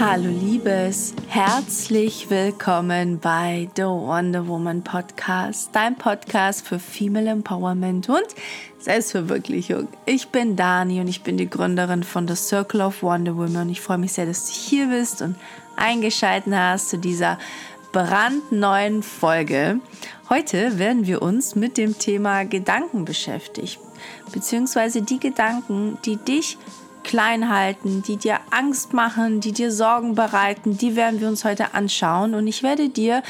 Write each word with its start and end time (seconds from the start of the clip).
Hallo 0.00 0.28
Liebes, 0.28 1.12
herzlich 1.26 2.30
willkommen 2.30 3.18
bei 3.18 3.68
The 3.74 3.82
Wonder 3.82 4.46
Woman 4.46 4.84
Podcast, 4.84 5.70
dein 5.72 5.96
Podcast 5.96 6.64
für 6.64 6.78
Female 6.78 7.28
Empowerment 7.28 8.08
und 8.08 8.26
Selbstverwirklichung. 8.78 9.88
Ich 10.06 10.28
bin 10.28 10.54
Dani 10.54 11.00
und 11.00 11.08
ich 11.08 11.24
bin 11.24 11.36
die 11.36 11.50
Gründerin 11.50 12.04
von 12.04 12.28
The 12.28 12.36
Circle 12.36 12.80
of 12.82 13.02
Wonder 13.02 13.36
Woman 13.36 13.62
und 13.62 13.70
ich 13.70 13.80
freue 13.80 13.98
mich 13.98 14.12
sehr, 14.12 14.26
dass 14.26 14.46
du 14.46 14.52
hier 14.52 14.86
bist 14.86 15.20
und 15.20 15.34
eingeschaltet 15.74 16.54
hast 16.54 16.90
zu 16.90 16.98
dieser 16.98 17.36
brandneuen 17.90 19.02
Folge. 19.02 19.80
Heute 20.28 20.78
werden 20.78 21.08
wir 21.08 21.22
uns 21.22 21.56
mit 21.56 21.76
dem 21.76 21.98
Thema 21.98 22.44
Gedanken 22.44 23.04
beschäftigen, 23.04 23.80
beziehungsweise 24.32 25.02
die 25.02 25.18
Gedanken, 25.18 25.98
die 26.04 26.18
dich 26.18 26.56
klein 27.08 27.48
halten, 27.48 28.02
die 28.02 28.16
dir 28.16 28.38
Angst 28.50 28.92
machen, 28.92 29.40
die 29.40 29.52
dir 29.52 29.72
Sorgen 29.72 30.14
bereiten, 30.14 30.76
die 30.76 30.94
werden 30.94 31.20
wir 31.20 31.28
uns 31.28 31.44
heute 31.44 31.74
anschauen. 31.74 32.34
Und 32.34 32.46
ich 32.46 32.62
werde 32.62 32.90
dir 32.90 33.22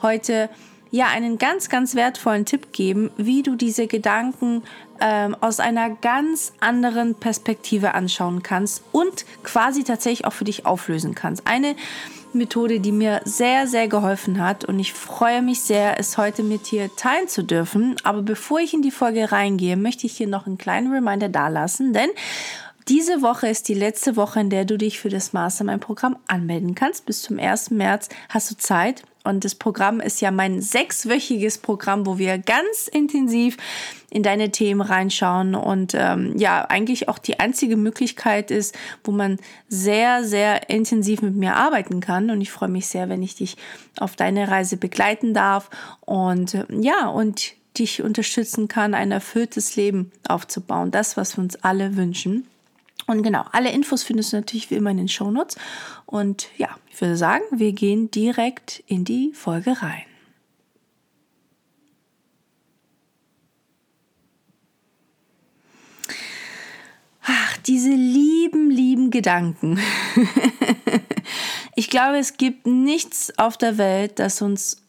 heute 0.00 0.48
ja 0.92 1.08
einen 1.08 1.38
ganz, 1.38 1.68
ganz 1.68 1.96
wertvollen 1.96 2.44
Tipp 2.44 2.72
geben, 2.72 3.10
wie 3.16 3.42
du 3.42 3.56
diese 3.56 3.88
Gedanken 3.88 4.62
ähm, 5.00 5.36
aus 5.40 5.58
einer 5.58 5.90
ganz 5.90 6.52
anderen 6.60 7.16
Perspektive 7.16 7.94
anschauen 7.94 8.44
kannst 8.44 8.84
und 8.92 9.26
quasi 9.42 9.82
tatsächlich 9.82 10.24
auch 10.24 10.32
für 10.32 10.44
dich 10.44 10.64
auflösen 10.64 11.16
kannst. 11.16 11.44
Eine 11.48 11.74
Methode, 12.32 12.78
die 12.78 12.92
mir 12.92 13.20
sehr, 13.24 13.66
sehr 13.66 13.88
geholfen 13.88 14.40
hat 14.40 14.64
und 14.64 14.78
ich 14.78 14.92
freue 14.92 15.42
mich 15.42 15.60
sehr, 15.62 15.98
es 15.98 16.16
heute 16.16 16.44
mit 16.44 16.70
dir 16.70 16.94
teilen 16.94 17.26
zu 17.26 17.42
dürfen. 17.42 17.96
Aber 18.04 18.22
bevor 18.22 18.60
ich 18.60 18.74
in 18.74 18.82
die 18.82 18.92
Folge 18.92 19.32
reingehe, 19.32 19.76
möchte 19.76 20.06
ich 20.06 20.16
hier 20.16 20.28
noch 20.28 20.46
einen 20.46 20.58
kleinen 20.58 20.92
Reminder 20.92 21.28
dalassen, 21.28 21.92
denn 21.92 22.10
diese 22.88 23.22
Woche 23.22 23.48
ist 23.48 23.68
die 23.68 23.74
letzte 23.74 24.16
Woche, 24.16 24.40
in 24.40 24.50
der 24.50 24.66
du 24.66 24.76
dich 24.76 25.00
für 25.00 25.08
das 25.08 25.32
Mastermind-Programm 25.32 26.16
anmelden 26.26 26.74
kannst. 26.74 27.06
Bis 27.06 27.22
zum 27.22 27.38
1. 27.38 27.70
März 27.70 28.10
hast 28.28 28.50
du 28.50 28.56
Zeit. 28.56 29.04
Und 29.26 29.46
das 29.46 29.54
Programm 29.54 30.00
ist 30.00 30.20
ja 30.20 30.30
mein 30.30 30.60
sechswöchiges 30.60 31.56
Programm, 31.56 32.04
wo 32.04 32.18
wir 32.18 32.36
ganz 32.36 32.88
intensiv 32.92 33.56
in 34.10 34.22
deine 34.22 34.50
Themen 34.50 34.82
reinschauen 34.82 35.54
und 35.54 35.94
ähm, 35.94 36.36
ja, 36.36 36.66
eigentlich 36.66 37.08
auch 37.08 37.18
die 37.18 37.40
einzige 37.40 37.76
Möglichkeit 37.76 38.50
ist, 38.50 38.76
wo 39.02 39.12
man 39.12 39.38
sehr, 39.66 40.24
sehr 40.24 40.68
intensiv 40.68 41.22
mit 41.22 41.36
mir 41.36 41.56
arbeiten 41.56 42.00
kann. 42.00 42.28
Und 42.28 42.42
ich 42.42 42.52
freue 42.52 42.68
mich 42.68 42.86
sehr, 42.86 43.08
wenn 43.08 43.22
ich 43.22 43.34
dich 43.34 43.56
auf 43.98 44.14
deine 44.14 44.48
Reise 44.48 44.76
begleiten 44.76 45.32
darf 45.32 45.70
und 46.02 46.52
äh, 46.52 46.66
ja, 46.80 47.08
und 47.08 47.54
dich 47.78 48.02
unterstützen 48.02 48.68
kann, 48.68 48.92
ein 48.92 49.10
erfülltes 49.10 49.74
Leben 49.74 50.12
aufzubauen. 50.28 50.90
Das, 50.90 51.16
was 51.16 51.38
wir 51.38 51.44
uns 51.44 51.56
alle 51.56 51.96
wünschen. 51.96 52.46
Und 53.06 53.22
genau, 53.22 53.44
alle 53.52 53.70
Infos 53.70 54.02
findest 54.02 54.32
du 54.32 54.36
natürlich 54.36 54.70
wie 54.70 54.76
immer 54.76 54.90
in 54.90 54.96
den 54.96 55.08
Shownotes. 55.08 55.56
Und 56.06 56.48
ja, 56.56 56.68
ich 56.90 57.00
würde 57.00 57.16
sagen, 57.16 57.44
wir 57.50 57.72
gehen 57.72 58.10
direkt 58.10 58.82
in 58.86 59.04
die 59.04 59.32
Folge 59.34 59.82
rein. 59.82 60.04
Ach, 67.26 67.56
diese 67.58 67.90
lieben, 67.90 68.70
lieben 68.70 69.10
Gedanken. 69.10 69.78
ich 71.74 71.88
glaube, 71.90 72.18
es 72.18 72.36
gibt 72.36 72.66
nichts 72.66 73.38
auf 73.38 73.56
der 73.56 73.78
Welt, 73.78 74.18
das 74.18 74.42
uns 74.42 74.82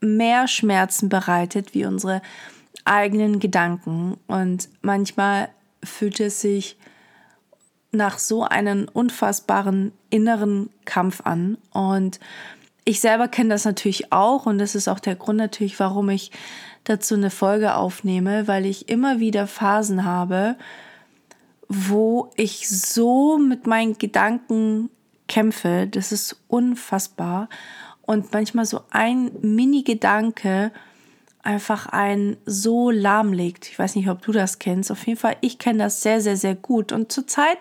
mehr 0.00 0.48
Schmerzen 0.48 1.08
bereitet 1.08 1.74
wie 1.74 1.86
unsere 1.86 2.20
eigenen 2.84 3.40
Gedanken. 3.40 4.18
Und 4.26 4.68
manchmal 4.82 5.48
fühlt 5.82 6.20
es 6.20 6.40
sich 6.40 6.76
nach 7.92 8.18
so 8.18 8.42
einem 8.42 8.88
unfassbaren 8.92 9.92
inneren 10.10 10.70
Kampf 10.84 11.20
an. 11.24 11.58
Und 11.70 12.18
ich 12.84 13.00
selber 13.00 13.28
kenne 13.28 13.50
das 13.50 13.64
natürlich 13.64 14.12
auch 14.12 14.46
und 14.46 14.58
das 14.58 14.74
ist 14.74 14.88
auch 14.88 14.98
der 14.98 15.14
Grund 15.14 15.38
natürlich, 15.38 15.78
warum 15.78 16.08
ich 16.08 16.32
dazu 16.84 17.14
eine 17.14 17.30
Folge 17.30 17.76
aufnehme, 17.76 18.48
weil 18.48 18.66
ich 18.66 18.88
immer 18.88 19.20
wieder 19.20 19.46
Phasen 19.46 20.04
habe, 20.04 20.56
wo 21.68 22.30
ich 22.36 22.68
so 22.68 23.38
mit 23.38 23.66
meinen 23.66 23.98
Gedanken 23.98 24.90
kämpfe. 25.28 25.86
Das 25.88 26.12
ist 26.12 26.36
unfassbar. 26.48 27.48
Und 28.02 28.32
manchmal 28.32 28.66
so 28.66 28.80
ein 28.90 29.30
Mini-Gedanke, 29.42 30.72
einfach 31.42 31.86
einen 31.86 32.36
so 32.46 32.90
lahmlegt. 32.90 33.68
Ich 33.68 33.78
weiß 33.78 33.96
nicht, 33.96 34.08
ob 34.08 34.22
du 34.22 34.32
das 34.32 34.58
kennst. 34.58 34.90
Auf 34.90 35.06
jeden 35.06 35.18
Fall, 35.18 35.36
ich 35.40 35.58
kenne 35.58 35.84
das 35.84 36.02
sehr, 36.02 36.20
sehr, 36.20 36.36
sehr 36.36 36.54
gut. 36.54 36.92
Und 36.92 37.12
zurzeit 37.12 37.58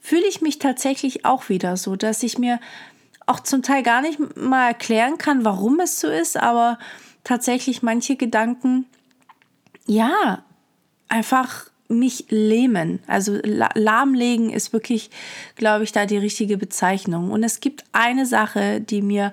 fühle 0.00 0.26
ich 0.28 0.40
mich 0.40 0.58
tatsächlich 0.58 1.24
auch 1.24 1.48
wieder 1.48 1.76
so, 1.76 1.96
dass 1.96 2.22
ich 2.22 2.38
mir 2.38 2.60
auch 3.26 3.40
zum 3.40 3.62
Teil 3.62 3.82
gar 3.82 4.02
nicht 4.02 4.36
mal 4.36 4.68
erklären 4.68 5.18
kann, 5.18 5.44
warum 5.44 5.80
es 5.80 5.98
so 5.98 6.08
ist, 6.08 6.36
aber 6.36 6.78
tatsächlich 7.24 7.82
manche 7.82 8.16
Gedanken, 8.16 8.86
ja, 9.86 10.44
einfach 11.08 11.70
mich 11.88 12.26
lähmen. 12.28 13.00
Also 13.06 13.38
lahmlegen 13.42 14.50
ist 14.50 14.72
wirklich, 14.72 15.10
glaube 15.56 15.84
ich, 15.84 15.92
da 15.92 16.06
die 16.06 16.18
richtige 16.18 16.56
Bezeichnung. 16.56 17.30
Und 17.30 17.42
es 17.42 17.60
gibt 17.60 17.84
eine 17.92 18.26
Sache, 18.26 18.80
die 18.80 19.02
mir 19.02 19.32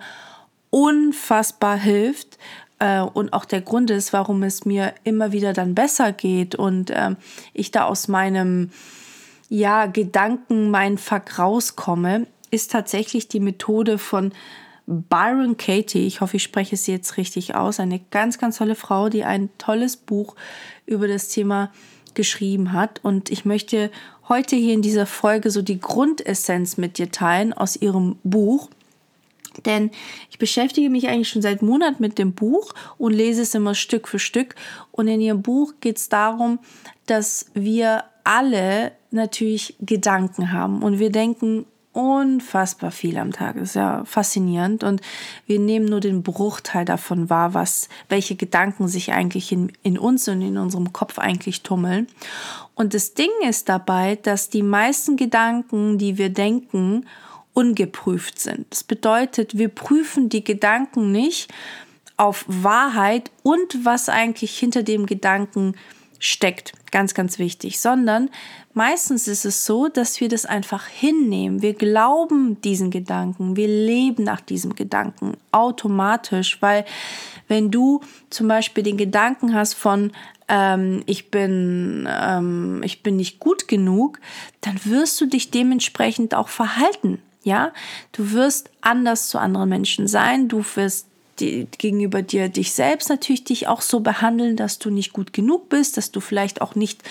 unfassbar 0.70 1.78
hilft 1.78 2.38
äh, 2.84 3.02
und 3.02 3.32
auch 3.32 3.46
der 3.46 3.62
Grund 3.62 3.90
ist, 3.90 4.12
warum 4.12 4.44
es 4.44 4.66
mir 4.66 4.94
immer 5.06 5.32
wieder 5.32 5.54
dann 5.54 5.74
besser 5.74 6.12
geht 6.12 6.54
und 6.54 6.90
äh, 6.90 7.16
ich 7.54 7.72
da 7.72 7.86
aus 7.86 8.10
meinem 8.10 8.72
ja, 9.48 9.86
Gedanken, 9.86 10.70
mein 10.70 10.98
Fuck 10.98 11.40
rauskomme, 11.40 12.28
ist 12.52 12.72
tatsächlich 12.72 13.30
die 13.30 13.40
Methode 13.40 13.98
von 13.98 14.34
Byron 14.86 15.56
Katie. 15.56 16.06
Ich 16.06 16.20
hoffe, 16.20 16.38
ich 16.38 16.44
spreche 16.44 16.76
es 16.76 16.86
jetzt 16.88 17.16
richtig 17.16 17.56
aus. 17.56 17.80
Eine 17.80 18.02
ganz, 18.12 18.38
ganz 18.38 18.58
tolle 18.58 18.76
Frau, 18.76 19.08
die 19.08 19.24
ein 19.24 19.50
tolles 19.58 19.96
Buch 19.96 20.36
über 20.86 21.08
das 21.08 21.30
Thema 21.30 21.72
geschrieben 22.16 22.74
hat. 22.74 23.00
Und 23.02 23.30
ich 23.30 23.46
möchte 23.46 23.92
heute 24.28 24.58
hier 24.58 24.74
in 24.74 24.82
dieser 24.82 25.06
Folge 25.06 25.52
so 25.52 25.62
die 25.62 25.80
Grundessenz 25.80 26.76
mit 26.76 26.98
dir 26.98 27.12
teilen 27.12 27.54
aus 27.54 27.78
ihrem 27.78 28.18
Buch. 28.24 28.70
Denn 29.66 29.92
ich 30.30 30.38
beschäftige 30.38 30.90
mich 30.90 31.08
eigentlich 31.08 31.30
schon 31.30 31.42
seit 31.42 31.62
Monaten 31.62 32.02
mit 32.02 32.18
dem 32.18 32.34
Buch 32.34 32.74
und 32.98 33.14
lese 33.14 33.42
es 33.42 33.56
immer 33.56 33.76
Stück 33.76 34.08
für 34.08 34.20
Stück. 34.20 34.56
Und 34.92 35.08
in 35.08 35.22
ihrem 35.22 35.42
Buch 35.42 35.74
geht 35.82 35.98
es 35.98 36.10
darum, 36.10 36.60
dass 37.06 37.48
wir 37.54 38.04
alle 38.24 38.94
natürlich 39.12 39.76
Gedanken 39.80 40.52
haben 40.52 40.82
und 40.82 41.00
wir 41.00 41.12
denken 41.12 41.66
unfassbar 41.94 42.90
viel 42.90 43.18
am 43.18 43.32
Tag. 43.32 43.56
Das 43.56 43.70
ist 43.70 43.76
ja 43.76 44.04
faszinierend 44.06 44.84
und 44.84 45.02
wir 45.46 45.60
nehmen 45.60 45.86
nur 45.86 46.00
den 46.00 46.24
Bruchteil 46.24 46.86
davon 46.86 47.30
wahr, 47.30 47.54
was, 47.54 47.88
welche 48.10 48.36
Gedanken 48.36 48.88
sich 48.88 49.14
eigentlich 49.14 49.52
in, 49.52 49.72
in 49.84 50.00
uns 50.00 50.28
und 50.28 50.42
in 50.42 50.58
unserem 50.58 50.92
Kopf 50.92 51.20
eigentlich 51.20 51.62
tummeln. 51.62 52.08
Und 52.74 52.96
das 52.96 53.14
Ding 53.14 53.30
ist 53.48 53.70
dabei, 53.70 54.16
dass 54.16 54.50
die 54.50 54.64
meisten 54.64 55.18
Gedanken, 55.18 56.00
die 56.00 56.18
wir 56.18 56.30
denken, 56.30 57.06
ungeprüft 57.54 58.40
sind. 58.40 58.66
Das 58.70 58.84
bedeutet, 58.84 59.58
wir 59.58 59.70
prüfen 59.70 60.30
die 60.30 60.44
Gedanken 60.44 61.12
nicht 61.12 61.54
auf 62.18 62.46
Wahrheit 62.48 63.32
und 63.44 63.86
was 63.86 64.10
eigentlich 64.10 64.58
hinter 64.58 64.84
dem 64.84 65.06
Gedanken 65.06 65.76
steckt. 66.20 66.74
Ganz, 66.92 67.14
ganz 67.14 67.38
wichtig. 67.38 67.80
Sondern 67.80 68.30
meistens 68.74 69.28
ist 69.28 69.46
es 69.46 69.66
so, 69.66 69.90
dass 69.90 70.22
wir 70.22 70.30
das 70.30 70.46
einfach 70.46 70.88
hinnehmen. 70.88 71.62
Wir 71.62 71.74
glauben 71.74 72.62
diesen 72.62 72.92
Gedanken. 72.92 73.56
Wir 73.58 73.68
leben 73.68 74.24
nach 74.24 74.42
diesem 74.42 74.76
Gedanken 74.76 75.36
automatisch, 75.52 76.62
weil 76.62 76.86
wenn 77.48 77.72
du 77.72 78.02
zum 78.30 78.48
Beispiel 78.48 78.84
den 78.84 78.98
Gedanken 78.98 79.54
hast 79.54 79.74
von, 79.74 80.12
ähm, 80.48 81.04
ich 81.08 81.30
bin, 81.30 82.08
ähm, 82.10 82.82
ich 82.84 83.04
bin 83.04 83.18
nicht 83.18 83.40
gut 83.40 83.68
genug, 83.68 84.20
dann 84.62 84.80
wirst 84.86 85.20
du 85.20 85.26
dich 85.26 85.52
dementsprechend 85.52 86.36
auch 86.36 86.48
verhalten. 86.48 87.20
Ja, 87.44 87.74
du 88.14 88.32
wirst 88.32 88.70
anders 88.82 89.28
zu 89.28 89.38
anderen 89.38 89.70
Menschen 89.70 90.08
sein, 90.08 90.48
du 90.48 90.64
wirst 90.76 91.08
die, 91.40 91.68
gegenüber 91.78 92.22
dir 92.22 92.50
dich 92.50 92.74
selbst 92.74 93.10
natürlich 93.10 93.44
dich 93.44 93.68
auch 93.68 93.82
so 93.82 94.00
behandeln, 94.00 94.56
dass 94.56 94.80
du 94.80 94.90
nicht 94.90 95.14
gut 95.14 95.34
genug 95.34 95.70
bist, 95.70 95.98
dass 95.98 96.12
du 96.12 96.20
vielleicht 96.20 96.62
auch 96.62 96.76
nicht, 96.76 97.02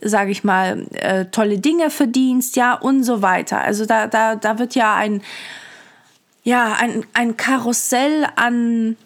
sage 0.00 0.30
ich 0.30 0.44
mal, 0.44 0.86
äh, 0.92 1.26
tolle 1.26 1.58
Dinge 1.58 1.90
verdienst, 1.90 2.56
ja, 2.56 2.74
und 2.74 3.02
so 3.02 3.22
weiter. 3.22 3.60
Also 3.60 3.86
da, 3.86 4.06
da, 4.06 4.36
da 4.36 4.58
wird 4.58 4.74
ja 4.74 4.94
ein, 4.94 5.22
ja, 6.44 6.76
ein, 6.78 7.04
ein 7.14 7.36
Karussell 7.36 8.26
an 8.36 8.96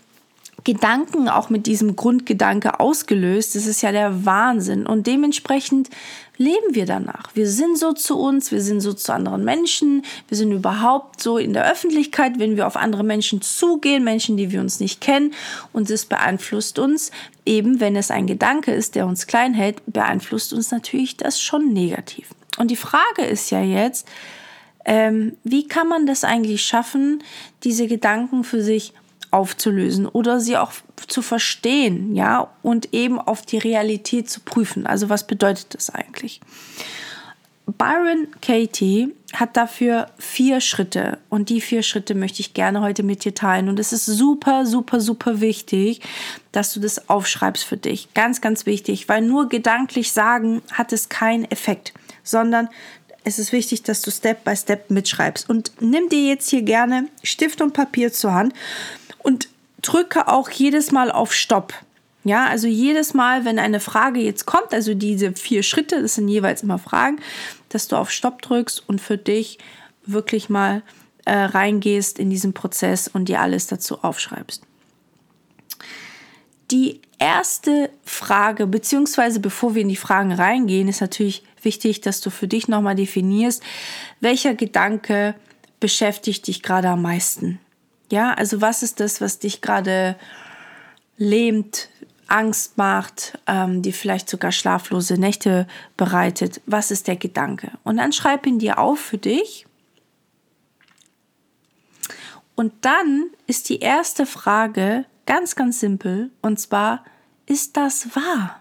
Gedanken 0.65 1.29
auch 1.29 1.51
mit 1.51 1.67
diesem 1.67 1.97
Grundgedanke 1.97 2.81
ausgelöst. 2.81 3.55
Das 3.55 3.67
ist 3.67 3.83
ja 3.83 3.93
der 3.93 4.25
Wahnsinn. 4.25 4.87
Und 4.87 5.07
dementsprechend 5.07 5.91
leben 6.37 6.75
wir 6.75 6.87
danach. 6.87 7.35
Wir 7.35 7.49
sind 7.49 7.79
so 7.79 7.93
zu 7.93 8.19
uns, 8.19 8.51
wir 8.51 8.63
sind 8.63 8.81
so 8.81 8.93
zu 8.93 9.13
anderen 9.13 9.45
Menschen, 9.45 10.05
wir 10.29 10.37
sind 10.37 10.53
überhaupt 10.53 11.23
so 11.23 11.39
in 11.39 11.53
der 11.53 11.71
Öffentlichkeit, 11.71 12.39
wenn 12.39 12.57
wir 12.57 12.67
auf 12.67 12.77
andere 12.77 13.05
Menschen 13.05 13.43
zugehen, 13.43 14.05
Menschen, 14.05 14.37
die 14.37 14.51
wir 14.51 14.61
uns 14.61 14.81
nicht 14.81 15.01
kennen. 15.01 15.35
Und 15.73 15.91
es 15.91 16.07
beeinflusst 16.07 16.79
uns, 16.79 17.11
eben 17.45 17.81
wenn 17.81 17.97
es 17.97 18.11
ein 18.11 18.27
Gedanke 18.27 18.73
ist, 18.73 18.95
der 18.95 19.07
uns 19.07 19.27
klein 19.27 19.55
hält, 19.55 19.83
beeinflusst 19.87 20.53
uns 20.53 20.71
natürlich 20.71 21.17
das 21.17 21.41
schon 21.41 21.73
negativ. 21.73 22.29
Und 22.59 22.71
die 22.71 22.77
Frage 22.77 23.23
ist 23.23 23.51
ja 23.51 23.63
jetzt, 23.63 24.07
Ähm, 24.87 25.37
wie 25.45 25.69
kann 25.69 25.89
man 25.89 26.07
das 26.07 26.25
eigentlich 26.25 26.65
schaffen, 26.65 27.23
diese 27.65 27.87
Gedanken 27.87 28.45
für 28.45 28.63
sich 28.63 28.95
aufzulösen 29.31 30.07
oder 30.07 30.41
sie 30.41 30.57
auch 30.57 30.73
zu 31.07 31.23
verstehen, 31.23 32.15
ja, 32.15 32.49
und 32.63 32.93
eben 32.93 33.19
auf 33.19 33.43
die 33.43 33.59
Realität 33.59 34.29
zu 34.29 34.41
prüfen. 34.41 34.87
Also 34.87 35.09
was 35.09 35.27
bedeutet 35.27 35.75
das 35.75 35.91
eigentlich? 35.91 36.41
Byron 37.79 38.29
Katie 38.43 39.15
hat 39.33 39.57
dafür 39.57 40.09
vier 40.19 40.61
Schritte 40.61 41.19
und 41.29 41.51
die 41.51 41.61
vier 41.61 41.83
Schritte 41.83 42.15
möchte 42.15 42.41
ich 42.41 42.55
gerne 42.55 42.81
heute 42.81 43.03
mit 43.03 43.25
dir 43.25 43.35
teilen 43.35 43.69
und 43.69 43.79
es 43.79 43.93
ist 43.93 44.07
super, 44.07 44.67
super, 44.67 45.01
super 45.01 45.41
wichtig, 45.41 46.01
dass 46.53 46.75
du 46.75 46.81
das 46.81 47.09
aufschreibst 47.09 47.65
für 47.65 47.77
dich. 47.77 48.13
Ganz, 48.15 48.41
ganz 48.41 48.67
wichtig, 48.67 49.09
weil 49.09 49.23
nur 49.23 49.49
gedanklich 49.49 50.13
sagen 50.13 50.63
hat 50.73 50.93
es 50.93 51.09
keinen 51.09 51.45
Effekt, 51.51 51.93
sondern 52.25 52.69
es 53.23 53.39
ist 53.39 53.53
wichtig, 53.53 53.83
dass 53.83 54.03
du 54.03 54.11
Step 54.11 54.45
by 54.45 54.57
Step 54.57 54.91
mitschreibst 54.91 55.49
und 55.49 55.73
nimm 55.81 56.09
dir 56.09 56.27
jetzt 56.27 56.51
hier 56.51 56.63
gerne 56.63 57.09
Stift 57.23 57.61
und 57.61 57.73
Papier 57.73 58.13
zur 58.13 58.33
Hand 58.33 58.55
und 59.23 59.49
drücke 59.83 60.29
auch 60.29 60.51
jedes 60.51 60.93
Mal 60.93 61.11
auf 61.11 61.33
Stopp. 61.33 61.75
Ja, 62.23 62.47
also 62.47 62.67
jedes 62.67 63.15
Mal, 63.15 63.47
wenn 63.47 63.59
eine 63.59 63.81
Frage 63.81 64.21
jetzt 64.21 64.45
kommt, 64.45 64.75
also 64.75 64.93
diese 64.93 65.33
vier 65.33 65.63
Schritte, 65.63 66.03
das 66.03 66.17
sind 66.17 66.29
jeweils 66.29 66.63
immer 66.63 66.79
Fragen, 66.79 67.19
dass 67.71 67.89
du 67.89 67.97
auf 67.97 68.11
Stopp 68.11 68.43
drückst 68.43 68.87
und 68.87 69.01
für 69.01 69.17
dich 69.17 69.59
wirklich 70.05 70.51
mal 70.51 70.83
äh, 71.25 71.33
reingehst 71.33 72.19
in 72.19 72.29
diesen 72.29 72.53
Prozess 72.53 73.09
und 73.09 73.29
dir 73.29 73.41
alles 73.41 73.69
dazu 73.69 74.03
aufschreibst. 74.03 74.63
Die 76.71 77.01
erste 77.19 77.91
Frage, 78.05 78.67
beziehungsweise 78.67 79.41
bevor 79.41 79.75
wir 79.75 79.83
in 79.83 79.89
die 79.89 79.97
Fragen 79.97 80.33
reingehen, 80.33 80.89
ist 80.89 81.01
natürlich 81.01 81.43
wichtig, 81.63 82.01
dass 82.01 82.21
du 82.21 82.31
für 82.31 82.49
dich 82.49 82.69
nochmal 82.69 82.95
definierst, 82.95 83.63
welcher 84.21 84.55
Gedanke 84.55 85.35
beschäftigt 85.81 86.47
dich 86.47 86.63
gerade 86.63 86.89
am 86.89 87.03
meisten. 87.03 87.59
Ja, 88.11 88.35
also 88.35 88.61
was 88.61 88.83
ist 88.83 89.01
das, 89.01 89.21
was 89.21 89.39
dich 89.39 89.61
gerade 89.61 90.17
lähmt, 91.17 91.89
Angst 92.27 92.79
macht, 92.79 93.39
ähm, 93.47 93.83
die 93.83 93.93
vielleicht 93.93 94.29
sogar 94.29 94.53
schlaflose 94.53 95.15
Nächte 95.15 95.67
bereitet? 95.97 96.61
Was 96.67 96.91
ist 96.91 97.09
der 97.09 97.17
Gedanke? 97.17 97.73
Und 97.83 97.97
dann 97.97 98.13
schreib 98.13 98.47
ihn 98.47 98.59
dir 98.59 98.79
auf 98.79 99.01
für 99.01 99.19
dich. 99.19 99.67
Und 102.55 102.73
dann 102.83 103.31
ist 103.47 103.69
die 103.69 103.81
erste 103.81 104.27
Frage 104.27 105.07
ganz, 105.27 105.57
ganz 105.57 105.81
simpel. 105.81 106.31
Und 106.43 106.61
zwar, 106.61 107.05
ist 107.47 107.77
das 107.77 108.15
wahr? 108.15 108.61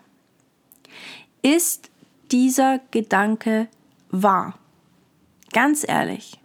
Ist 1.41 1.89
dieser 2.31 2.79
Gedanke 2.91 3.67
wahr? 4.09 4.57
Ganz 5.51 5.87
ehrlich. 5.87 6.39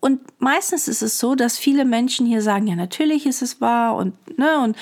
Und 0.00 0.20
meistens 0.40 0.88
ist 0.88 1.02
es 1.02 1.18
so, 1.18 1.34
dass 1.34 1.58
viele 1.58 1.84
Menschen 1.84 2.26
hier 2.26 2.42
sagen, 2.42 2.66
ja, 2.66 2.74
natürlich 2.74 3.26
ist 3.26 3.42
es 3.42 3.60
wahr 3.60 3.96
und, 3.96 4.14
ne, 4.38 4.60
und, 4.60 4.76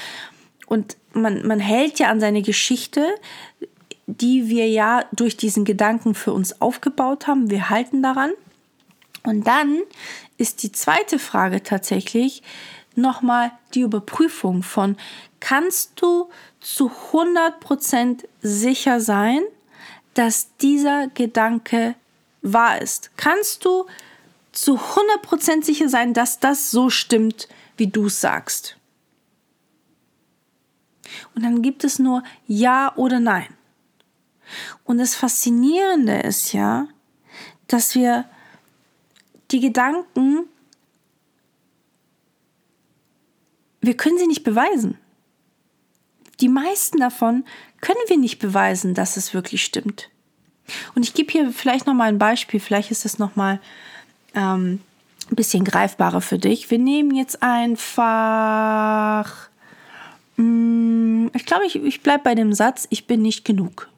und 0.67 0.97
man, 1.12 1.47
man 1.47 1.59
hält 1.59 1.99
ja 1.99 2.09
an 2.09 2.20
seine 2.20 2.43
Geschichte, 2.43 3.06
die 4.06 4.49
wir 4.49 4.69
ja 4.69 5.05
durch 5.12 5.37
diesen 5.37 5.65
Gedanken 5.65 6.15
für 6.15 6.32
uns 6.32 6.61
aufgebaut 6.62 7.26
haben. 7.26 7.50
Wir 7.50 7.69
halten 7.69 8.03
daran. 8.03 8.31
Und 9.25 9.47
dann 9.47 9.81
ist 10.38 10.62
die 10.62 10.73
zweite 10.73 11.19
Frage 11.19 11.62
tatsächlich 11.62 12.43
nochmal 12.94 13.53
die 13.75 13.82
Überprüfung 13.82 14.62
von, 14.62 14.97
kannst 15.41 16.00
du 16.00 16.31
zu 16.61 16.91
100% 17.12 18.25
sicher 18.41 19.00
sein, 19.00 19.43
dass 20.15 20.56
dieser 20.56 21.09
Gedanke 21.09 21.94
wahr 22.43 22.81
ist? 22.81 23.11
Kannst 23.17 23.65
du 23.65 23.87
zu 24.60 24.76
100% 24.76 25.64
sicher 25.64 25.88
sein, 25.88 26.14
dass 26.14 26.40
das 26.40 26.72
so 26.72 26.90
stimmt, 26.90 27.49
wie 27.76 27.87
du 27.87 28.06
es 28.06 28.20
sagst. 28.20 28.76
Und 31.34 31.44
dann 31.44 31.62
gibt 31.62 31.84
es 31.84 32.00
nur 32.00 32.25
Ja 32.49 32.93
oder 32.96 33.20
Nein. 33.20 33.46
Und 34.82 34.99
das 34.99 35.14
Faszinierende 35.14 36.19
ist 36.20 36.52
ja, 36.52 36.88
dass 37.69 37.94
wir 37.94 38.25
die 39.52 39.60
Gedanken, 39.60 40.49
wir 43.81 43.96
können 43.96 44.19
sie 44.19 44.26
nicht 44.26 44.43
beweisen. 44.43 44.99
Die 46.40 46.49
meisten 46.49 46.99
davon 46.99 47.44
können 47.81 48.00
wir 48.08 48.19
nicht 48.19 48.40
beweisen, 48.40 48.94
dass 48.94 49.16
es 49.16 49.34
wirklich 49.34 49.64
stimmt. 49.64 50.10
Und 50.96 51.05
ich 51.05 51.14
gebe 51.14 51.31
hier 51.31 51.52
vielleicht 51.52 51.87
noch 51.87 51.94
mal 51.94 52.08
ein 52.08 52.19
Beispiel, 52.19 52.58
vielleicht 52.58 52.90
ist 52.90 53.05
es 53.05 53.20
noch 53.20 53.37
mal 53.37 53.60
ähm, 54.34 54.80
ein 55.30 55.36
bisschen 55.36 55.64
greifbarer 55.64 56.20
für 56.20 56.38
dich. 56.38 56.70
Wir 56.70 56.78
nehmen 56.78 57.14
jetzt 57.14 57.42
einfach, 57.42 59.48
mh, 60.36 60.44
mm, 60.44 61.30
ich 61.34 61.44
glaube, 61.44 61.66
ich, 61.66 61.76
ich 61.76 62.02
bleibe 62.02 62.25
bei 62.25 62.34
dem 62.34 62.52
Satz, 62.52 62.86
ich 62.90 63.06
bin 63.06 63.22
nicht 63.22 63.44
genug. 63.44 63.88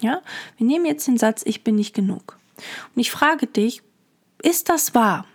Ja, 0.00 0.22
wir 0.56 0.66
nehmen 0.66 0.86
jetzt 0.86 1.06
den 1.06 1.18
Satz, 1.18 1.42
ich 1.44 1.62
bin 1.62 1.76
nicht 1.76 1.94
genug. 1.94 2.38
Und 2.94 3.00
ich 3.00 3.10
frage 3.10 3.46
dich, 3.46 3.82
ist 4.42 4.68
das 4.68 4.94
wahr? 4.94 5.26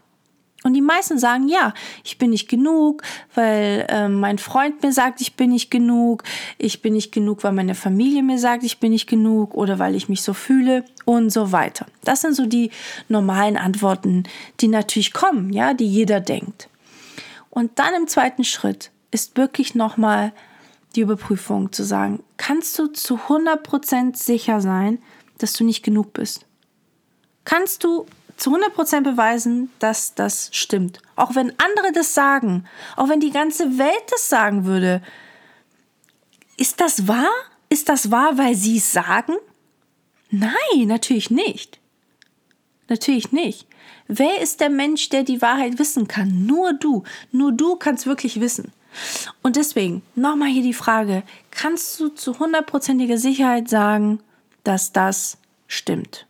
Und 0.65 0.73
die 0.73 0.81
meisten 0.81 1.19
sagen, 1.19 1.47
ja, 1.47 1.75
ich 2.03 2.17
bin 2.17 2.31
nicht 2.31 2.49
genug, 2.49 3.03
weil 3.35 3.85
äh, 3.87 4.09
mein 4.09 4.39
Freund 4.39 4.81
mir 4.81 4.91
sagt, 4.91 5.21
ich 5.21 5.35
bin 5.35 5.51
nicht 5.51 5.69
genug, 5.69 6.23
ich 6.57 6.81
bin 6.81 6.93
nicht 6.93 7.11
genug, 7.11 7.43
weil 7.43 7.51
meine 7.51 7.75
Familie 7.75 8.23
mir 8.23 8.39
sagt, 8.39 8.63
ich 8.63 8.79
bin 8.79 8.91
nicht 8.91 9.07
genug 9.07 9.53
oder 9.53 9.77
weil 9.77 9.93
ich 9.93 10.09
mich 10.09 10.23
so 10.23 10.33
fühle 10.33 10.83
und 11.05 11.29
so 11.29 11.51
weiter. 11.51 11.85
Das 12.03 12.21
sind 12.21 12.33
so 12.33 12.47
die 12.47 12.71
normalen 13.09 13.57
Antworten, 13.57 14.23
die 14.59 14.67
natürlich 14.67 15.13
kommen, 15.13 15.53
ja, 15.53 15.75
die 15.75 15.85
jeder 15.85 16.19
denkt. 16.19 16.67
Und 17.51 17.77
dann 17.77 17.93
im 17.93 18.07
zweiten 18.07 18.43
Schritt 18.43 18.89
ist 19.11 19.37
wirklich 19.37 19.75
nochmal 19.75 20.33
die 20.95 21.01
Überprüfung 21.01 21.73
zu 21.73 21.83
sagen, 21.83 22.23
kannst 22.37 22.79
du 22.79 22.87
zu 22.87 23.17
100% 23.17 24.17
sicher 24.17 24.61
sein, 24.61 24.97
dass 25.37 25.53
du 25.53 25.63
nicht 25.63 25.83
genug 25.83 26.13
bist? 26.13 26.47
Kannst 27.43 27.83
du 27.83 28.07
zu 28.37 28.55
100% 28.55 29.01
beweisen, 29.01 29.71
dass 29.79 30.15
das 30.15 30.49
stimmt. 30.51 30.99
Auch 31.15 31.35
wenn 31.35 31.53
andere 31.59 31.91
das 31.93 32.13
sagen, 32.13 32.65
auch 32.95 33.09
wenn 33.09 33.19
die 33.19 33.31
ganze 33.31 33.77
Welt 33.77 34.03
das 34.11 34.29
sagen 34.29 34.65
würde. 34.65 35.01
Ist 36.57 36.81
das 36.81 37.07
wahr? 37.07 37.31
Ist 37.69 37.89
das 37.89 38.11
wahr, 38.11 38.37
weil 38.37 38.55
sie 38.55 38.77
es 38.77 38.91
sagen? 38.91 39.33
Nein, 40.29 40.87
natürlich 40.87 41.29
nicht. 41.29 41.79
Natürlich 42.87 43.31
nicht. 43.31 43.67
Wer 44.07 44.41
ist 44.41 44.59
der 44.59 44.69
Mensch, 44.69 45.09
der 45.09 45.23
die 45.23 45.41
Wahrheit 45.41 45.79
wissen 45.79 46.07
kann? 46.07 46.45
Nur 46.45 46.73
du. 46.73 47.03
Nur 47.31 47.51
du 47.51 47.75
kannst 47.75 48.05
wirklich 48.05 48.39
wissen. 48.39 48.71
Und 49.41 49.55
deswegen 49.55 50.03
nochmal 50.15 50.49
hier 50.49 50.63
die 50.63 50.73
Frage, 50.73 51.23
kannst 51.51 51.99
du 51.99 52.09
zu 52.09 52.39
hundertprozentiger 52.39 53.17
Sicherheit 53.17 53.67
sagen, 53.69 54.19
dass 54.63 54.93
das 54.93 55.37
stimmt? 55.67 56.27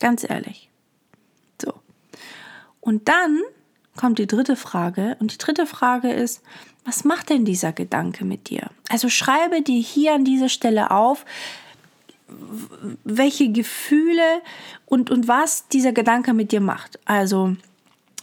Ganz 0.00 0.28
ehrlich. 0.28 0.67
Und 2.88 3.06
dann 3.06 3.42
kommt 3.98 4.18
die 4.18 4.26
dritte 4.26 4.56
Frage. 4.56 5.18
Und 5.20 5.34
die 5.34 5.36
dritte 5.36 5.66
Frage 5.66 6.10
ist, 6.10 6.42
was 6.86 7.04
macht 7.04 7.28
denn 7.28 7.44
dieser 7.44 7.70
Gedanke 7.70 8.24
mit 8.24 8.48
dir? 8.48 8.70
Also 8.88 9.10
schreibe 9.10 9.60
dir 9.60 9.78
hier 9.78 10.14
an 10.14 10.24
dieser 10.24 10.48
Stelle 10.48 10.90
auf, 10.90 11.26
welche 13.04 13.52
Gefühle 13.52 14.40
und, 14.86 15.10
und 15.10 15.28
was 15.28 15.68
dieser 15.68 15.92
Gedanke 15.92 16.32
mit 16.32 16.50
dir 16.50 16.62
macht. 16.62 16.98
Also, 17.04 17.56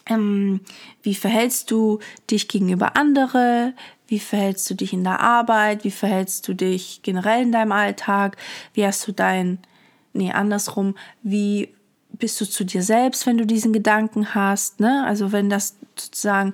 ähm, 0.07 0.61
wie 1.03 1.13
verhältst 1.13 1.69
du 1.69 1.99
dich 2.31 2.47
gegenüber 2.47 2.97
andere? 2.97 3.73
Wie 4.07 4.19
verhältst 4.19 4.67
du 4.67 4.73
dich 4.73 4.93
in 4.93 5.03
der 5.03 5.19
Arbeit? 5.19 5.83
Wie 5.83 5.91
verhältst 5.91 6.47
du 6.47 6.55
dich 6.55 7.01
generell 7.03 7.43
in 7.43 7.51
deinem 7.51 7.71
Alltag? 7.71 8.35
Wie 8.73 8.83
hast 8.83 9.07
du 9.07 9.11
dein, 9.11 9.59
nee, 10.13 10.31
andersrum, 10.31 10.95
wie 11.21 11.69
bist 12.17 12.39
du 12.41 12.45
zu 12.45 12.63
dir 12.63 12.83
selbst, 12.83 13.25
wenn 13.25 13.37
du 13.37 13.45
diesen 13.45 13.73
Gedanken 13.73 14.33
hast, 14.35 14.79
ne? 14.79 15.03
Also 15.05 15.31
wenn 15.31 15.49
das 15.49 15.75
sozusagen 15.95 16.53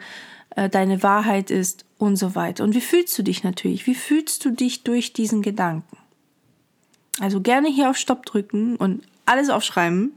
äh, 0.55 0.69
deine 0.69 1.03
Wahrheit 1.03 1.49
ist 1.51 1.85
und 1.97 2.15
so 2.15 2.35
weiter. 2.35 2.63
Und 2.63 2.75
wie 2.75 2.81
fühlst 2.81 3.17
du 3.17 3.23
dich 3.23 3.43
natürlich? 3.43 3.87
Wie 3.87 3.95
fühlst 3.95 4.43
du 4.45 4.51
dich 4.51 4.83
durch 4.83 5.13
diesen 5.13 5.41
Gedanken? 5.41 5.97
Also 7.19 7.41
gerne 7.41 7.69
hier 7.69 7.89
auf 7.89 7.97
Stopp 7.97 8.25
drücken 8.25 8.75
und 8.75 9.03
alles 9.25 9.49
aufschreiben. 9.49 10.11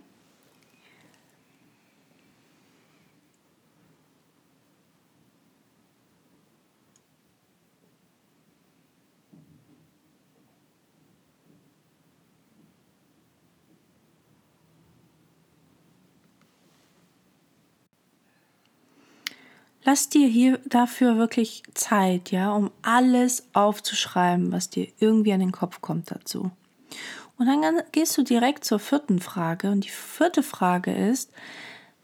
Lass 19.84 20.08
dir 20.08 20.26
hier 20.26 20.58
dafür 20.64 21.18
wirklich 21.18 21.62
Zeit, 21.74 22.30
ja, 22.30 22.52
um 22.52 22.70
alles 22.80 23.46
aufzuschreiben, 23.52 24.50
was 24.50 24.70
dir 24.70 24.88
irgendwie 24.98 25.32
an 25.32 25.40
den 25.40 25.52
Kopf 25.52 25.82
kommt 25.82 26.10
dazu. 26.10 26.50
Und 27.36 27.46
dann 27.46 27.82
gehst 27.92 28.16
du 28.16 28.22
direkt 28.22 28.64
zur 28.64 28.78
vierten 28.78 29.20
Frage. 29.20 29.70
Und 29.70 29.84
die 29.84 29.90
vierte 29.90 30.42
Frage 30.42 30.94
ist, 30.94 31.30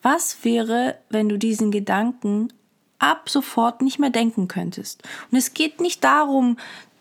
was 0.02 0.44
wäre, 0.44 0.96
wenn 1.08 1.28
du 1.28 1.38
diesen 1.38 1.70
Gedanken 1.70 2.52
ab 2.98 3.30
sofort 3.30 3.80
nicht 3.80 3.98
mehr 3.98 4.10
denken 4.10 4.48
könntest? 4.48 5.02
Und 5.30 5.38
es 5.38 5.54
geht 5.54 5.80
nicht 5.80 6.04
darum, 6.04 6.58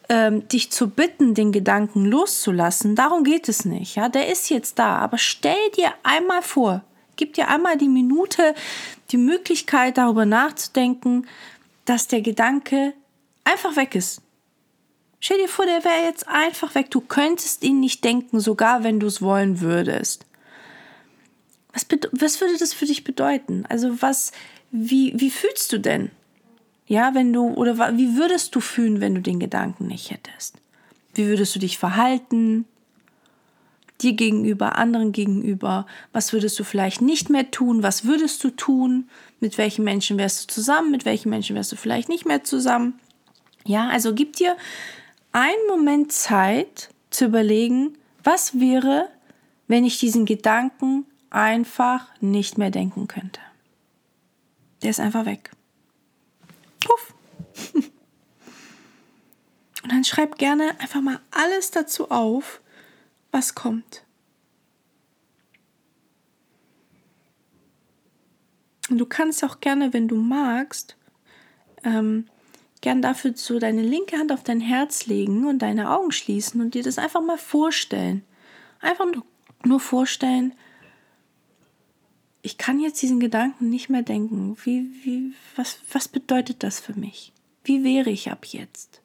ähm, 0.09 0.47
dich 0.47 0.71
zu 0.71 0.89
bitten, 0.89 1.33
den 1.33 1.51
Gedanken 1.51 2.05
loszulassen. 2.05 2.95
Darum 2.95 3.23
geht 3.23 3.49
es 3.49 3.65
nicht. 3.65 3.95
Ja, 3.95 4.09
der 4.09 4.27
ist 4.29 4.49
jetzt 4.49 4.79
da. 4.79 4.97
Aber 4.97 5.17
stell 5.17 5.69
dir 5.75 5.91
einmal 6.03 6.41
vor, 6.41 6.83
gib 7.19 7.33
dir 7.33 7.49
einmal 7.49 7.77
die 7.77 7.89
Minute, 7.89 8.55
die 9.11 9.17
Möglichkeit, 9.17 9.97
darüber 9.97 10.25
nachzudenken, 10.25 11.27
dass 11.85 12.07
der 12.07 12.21
Gedanke 12.21 12.93
einfach 13.43 13.75
weg 13.75 13.93
ist. 13.93 14.21
Stell 15.19 15.37
dir 15.37 15.49
vor, 15.49 15.65
der 15.65 15.83
wäre 15.83 16.05
jetzt 16.05 16.27
einfach 16.29 16.75
weg. 16.75 16.89
Du 16.91 17.01
könntest 17.01 17.63
ihn 17.63 17.81
nicht 17.81 18.05
denken, 18.05 18.39
sogar 18.39 18.85
wenn 18.85 19.01
du 19.01 19.07
es 19.07 19.21
wollen 19.21 19.59
würdest. 19.59 20.25
Was, 21.73 21.85
was 22.13 22.39
würde 22.39 22.57
das 22.57 22.73
für 22.73 22.85
dich 22.85 23.03
bedeuten? 23.03 23.65
Also 23.67 24.01
was, 24.01 24.31
wie, 24.71 25.13
wie 25.19 25.29
fühlst 25.29 25.73
du 25.73 25.77
denn? 25.79 26.11
Ja, 26.87 27.13
wenn 27.13 27.33
du, 27.33 27.49
oder 27.49 27.97
wie 27.97 28.15
würdest 28.15 28.55
du 28.55 28.61
fühlen, 28.61 29.01
wenn 29.01 29.13
du 29.13 29.21
den 29.21 29.39
Gedanken 29.39 29.87
nicht 29.87 30.09
hättest? 30.09 30.55
Wie 31.13 31.27
würdest 31.27 31.53
du 31.53 31.59
dich 31.59 31.77
verhalten? 31.77 32.65
Dir 34.01 34.13
gegenüber, 34.13 34.77
anderen 34.77 35.11
gegenüber? 35.11 35.85
Was 36.13 36.31
würdest 36.31 36.57
du 36.59 36.63
vielleicht 36.63 37.01
nicht 37.01 37.29
mehr 37.29 37.51
tun? 37.51 37.83
Was 37.83 38.05
würdest 38.05 38.43
du 38.43 38.49
tun? 38.49 39.09
Mit 39.39 39.57
welchen 39.57 39.83
Menschen 39.83 40.17
wärst 40.17 40.43
du 40.43 40.53
zusammen? 40.53 40.91
Mit 40.91 41.05
welchen 41.05 41.29
Menschen 41.29 41.55
wärst 41.55 41.71
du 41.71 41.75
vielleicht 41.75 42.09
nicht 42.09 42.25
mehr 42.25 42.43
zusammen? 42.43 42.99
Ja, 43.65 43.89
also 43.89 44.13
gib 44.13 44.35
dir 44.35 44.55
einen 45.31 45.67
Moment 45.67 46.11
Zeit 46.11 46.89
zu 47.09 47.25
überlegen, 47.25 47.97
was 48.23 48.59
wäre, 48.59 49.09
wenn 49.67 49.85
ich 49.85 49.99
diesen 49.99 50.25
Gedanken 50.25 51.05
einfach 51.29 52.07
nicht 52.21 52.57
mehr 52.57 52.71
denken 52.71 53.07
könnte. 53.07 53.39
Der 54.81 54.89
ist 54.89 54.99
einfach 54.99 55.25
weg. 55.25 55.51
Puff. 56.79 57.13
Und 59.83 59.91
dann 59.91 60.03
schreib 60.03 60.37
gerne 60.37 60.79
einfach 60.79 61.01
mal 61.01 61.19
alles 61.31 61.71
dazu 61.71 62.11
auf, 62.11 62.61
was 63.31 63.55
kommt. 63.55 64.03
Und 68.89 68.97
du 68.97 69.05
kannst 69.05 69.43
auch 69.43 69.59
gerne, 69.59 69.93
wenn 69.93 70.07
du 70.07 70.15
magst, 70.15 70.97
ähm, 71.83 72.25
gern 72.81 73.01
dafür 73.01 73.33
so 73.35 73.59
deine 73.59 73.83
linke 73.83 74.17
Hand 74.17 74.31
auf 74.31 74.43
dein 74.43 74.61
Herz 74.61 75.05
legen 75.05 75.45
und 75.45 75.59
deine 75.59 75.91
Augen 75.91 76.11
schließen 76.11 76.61
und 76.61 76.73
dir 76.73 76.83
das 76.83 76.97
einfach 76.97 77.21
mal 77.21 77.37
vorstellen. 77.37 78.23
Einfach 78.79 79.05
nur 79.63 79.79
vorstellen, 79.79 80.53
ich 82.41 82.57
kann 82.57 82.79
jetzt 82.79 83.01
diesen 83.01 83.19
Gedanken 83.19 83.69
nicht 83.69 83.89
mehr 83.89 84.01
denken. 84.01 84.57
Wie, 84.63 84.89
wie, 85.03 85.33
was, 85.55 85.79
was 85.91 86.07
bedeutet 86.07 86.63
das 86.63 86.79
für 86.79 86.93
mich? 86.93 87.33
Wie 87.63 87.83
wäre 87.83 88.09
ich 88.09 88.31
ab 88.31 88.45
jetzt? 88.45 89.01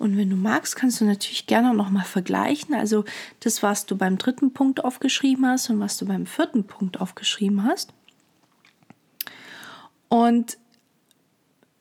Und 0.00 0.16
wenn 0.16 0.30
du 0.30 0.36
magst, 0.36 0.76
kannst 0.76 1.02
du 1.02 1.04
natürlich 1.04 1.46
gerne 1.46 1.74
noch 1.74 1.90
mal 1.90 2.04
vergleichen. 2.04 2.74
Also 2.74 3.04
das, 3.40 3.62
was 3.62 3.84
du 3.84 3.98
beim 3.98 4.16
dritten 4.16 4.54
Punkt 4.54 4.82
aufgeschrieben 4.82 5.46
hast 5.46 5.68
und 5.68 5.78
was 5.78 5.98
du 5.98 6.06
beim 6.06 6.24
vierten 6.24 6.64
Punkt 6.64 6.98
aufgeschrieben 6.98 7.64
hast. 7.64 7.92
Und 10.08 10.56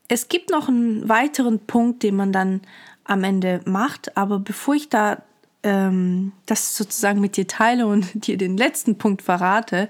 es 0.10 0.28
gibt 0.28 0.50
noch 0.50 0.68
einen 0.68 1.08
weiteren 1.08 1.60
Punkt, 1.60 2.04
den 2.04 2.18
man 2.18 2.34
dann 2.34 2.60
am 3.06 3.24
Ende 3.24 3.62
macht. 3.64 4.18
Aber 4.18 4.40
bevor 4.40 4.76
ich 4.76 4.90
da 4.90 5.24
ähm, 5.64 6.34
das 6.46 6.76
sozusagen 6.76 7.22
mit 7.22 7.38
dir 7.38 7.48
teile 7.48 7.88
und 7.88 8.06
dir 8.28 8.36
den 8.36 8.58
letzten 8.58 8.98
Punkt 8.98 9.22
verrate, 9.22 9.88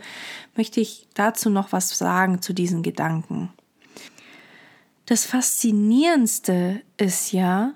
möchte 0.56 0.82
ich 0.82 1.08
dazu 1.16 1.50
noch 1.50 1.72
was 1.72 1.98
sagen 1.98 2.44
zu 2.44 2.54
diesen 2.54 2.84
Gedanken. 2.84 3.50
Das 5.08 5.26
Faszinierendste 5.26 6.84
ist 6.98 7.32
ja, 7.32 7.74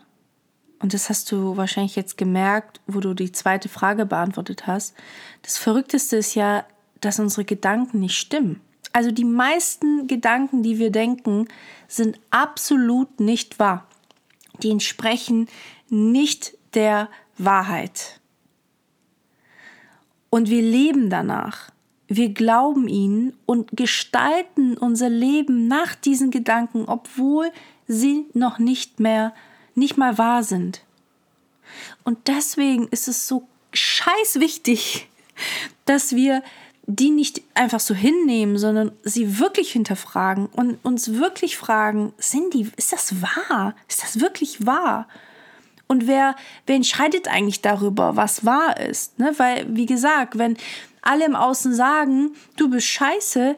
und 0.84 0.94
das 0.94 1.10
hast 1.10 1.32
du 1.32 1.56
wahrscheinlich 1.56 1.96
jetzt 1.96 2.18
gemerkt, 2.18 2.82
wo 2.88 3.00
du 3.00 3.14
die 3.14 3.32
zweite 3.32 3.70
Frage 3.70 4.06
beantwortet 4.06 4.68
hast, 4.68 4.94
das 5.42 5.58
Verrückteste 5.58 6.18
ist 6.18 6.36
ja, 6.36 6.66
dass 7.00 7.20
unsere 7.20 7.46
Gedanken 7.46 8.02
nicht 8.02 8.18
stimmen. 8.18 8.60
Also 8.92 9.10
die 9.10 9.24
meisten 9.24 10.08
Gedanken, 10.08 10.62
die 10.62 10.80
wir 10.80 10.92
denken, 10.92 11.48
sind 11.88 12.20
absolut 12.32 13.22
nicht 13.22 13.60
wahr. 13.60 13.88
Die 14.62 14.72
entsprechen 14.72 15.48
nicht 15.88 16.58
der 16.74 17.08
Wahrheit. 17.38 18.20
Und 20.30 20.50
wir 20.50 20.62
leben 20.62 21.10
danach. 21.10 21.72
Wir 22.10 22.34
glauben 22.34 22.90
ihnen 22.90 23.38
und 23.46 23.70
gestalten 23.72 24.78
unser 24.78 25.10
Leben 25.10 25.70
nach 25.70 25.96
diesen 25.96 26.30
Gedanken, 26.30 26.84
obwohl 26.90 27.52
sie 27.88 28.26
noch 28.34 28.60
nicht 28.60 29.00
mehr 29.00 29.34
nicht 29.76 29.98
mal 29.98 30.18
wahr 30.18 30.44
sind. 30.44 30.82
Und 32.04 32.28
deswegen 32.28 32.88
ist 32.90 33.08
es 33.08 33.28
so 33.28 33.48
scheiß 33.72 34.40
wichtig, 34.40 35.10
dass 35.86 36.16
wir 36.16 36.44
die 36.86 37.12
nicht 37.12 37.42
einfach 37.54 37.80
so 37.80 37.96
hinnehmen, 37.96 38.58
sondern 38.58 38.92
sie 39.04 39.40
wirklich 39.40 39.72
hinterfragen 39.72 40.48
und 40.48 40.84
uns 40.84 41.14
wirklich 41.14 41.58
fragen, 41.58 42.14
sind 42.18 42.54
die, 42.54 42.70
ist 42.76 42.92
das 42.92 43.22
wahr? 43.22 43.74
Ist 43.88 44.04
das 44.04 44.20
wirklich 44.20 44.66
wahr? 44.66 45.08
Und 45.88 46.08
wer, 46.08 46.36
wer 46.66 46.76
entscheidet 46.76 47.28
eigentlich 47.28 47.62
darüber, 47.62 48.16
was 48.18 48.46
wahr 48.46 48.80
ist? 48.80 49.18
Ne? 49.18 49.34
Weil, 49.38 49.66
wie 49.70 49.86
gesagt, 49.86 50.38
wenn 50.38 50.58
alle 51.02 51.26
im 51.26 51.36
Außen 51.36 51.74
sagen, 51.74 52.32
du 52.58 52.70
bist 52.70 52.88
scheiße, 52.88 53.56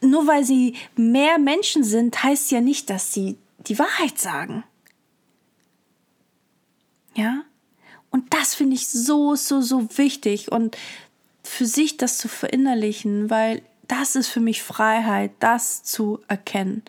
nur 0.00 0.26
weil 0.26 0.44
sie 0.44 0.76
mehr 0.96 1.38
Menschen 1.38 1.84
sind, 1.84 2.22
heißt 2.22 2.50
ja 2.50 2.60
nicht, 2.60 2.88
dass 2.88 3.12
sie 3.12 3.36
die 3.58 3.78
Wahrheit 3.78 4.18
sagen. 4.18 4.64
Ja? 7.14 7.42
Und 8.10 8.32
das 8.34 8.54
finde 8.54 8.74
ich 8.74 8.88
so, 8.88 9.34
so, 9.34 9.60
so 9.60 9.86
wichtig 9.96 10.50
und 10.50 10.76
für 11.42 11.66
sich 11.66 11.96
das 11.96 12.18
zu 12.18 12.28
verinnerlichen, 12.28 13.30
weil 13.30 13.62
das 13.88 14.14
ist 14.14 14.28
für 14.28 14.40
mich 14.40 14.62
Freiheit, 14.62 15.32
das 15.40 15.82
zu 15.82 16.20
erkennen. 16.28 16.82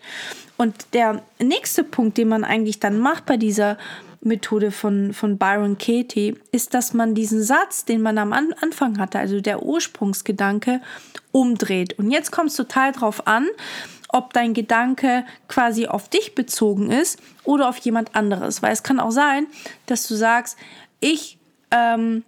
Und 0.56 0.86
der 0.92 1.22
nächste 1.40 1.82
Punkt, 1.82 2.16
den 2.16 2.28
man 2.28 2.44
eigentlich 2.44 2.78
dann 2.78 3.00
macht 3.00 3.26
bei 3.26 3.36
dieser 3.36 3.76
Methode 4.20 4.70
von, 4.70 5.12
von 5.12 5.36
Byron 5.36 5.78
Katie, 5.78 6.36
ist, 6.52 6.74
dass 6.74 6.94
man 6.94 7.14
diesen 7.16 7.42
Satz, 7.42 7.84
den 7.84 8.02
man 8.02 8.18
am 8.18 8.32
Anfang 8.32 8.98
hatte, 8.98 9.18
also 9.18 9.40
der 9.40 9.64
Ursprungsgedanke, 9.64 10.80
umdreht. 11.32 11.98
Und 11.98 12.12
jetzt 12.12 12.30
kommt 12.30 12.50
es 12.50 12.56
total 12.56 12.92
drauf 12.92 13.26
an, 13.26 13.48
ob 14.12 14.32
dein 14.32 14.54
Gedanke 14.54 15.24
quasi 15.48 15.86
auf 15.86 16.08
dich 16.08 16.34
bezogen 16.34 16.90
ist 16.90 17.20
oder 17.44 17.68
auf 17.68 17.78
jemand 17.78 18.14
anderes. 18.14 18.62
Weil 18.62 18.72
es 18.72 18.82
kann 18.82 19.00
auch 19.00 19.10
sein, 19.10 19.46
dass 19.86 20.06
du 20.06 20.14
sagst, 20.14 20.56
ich 21.00 21.38
ähm, 21.70 22.24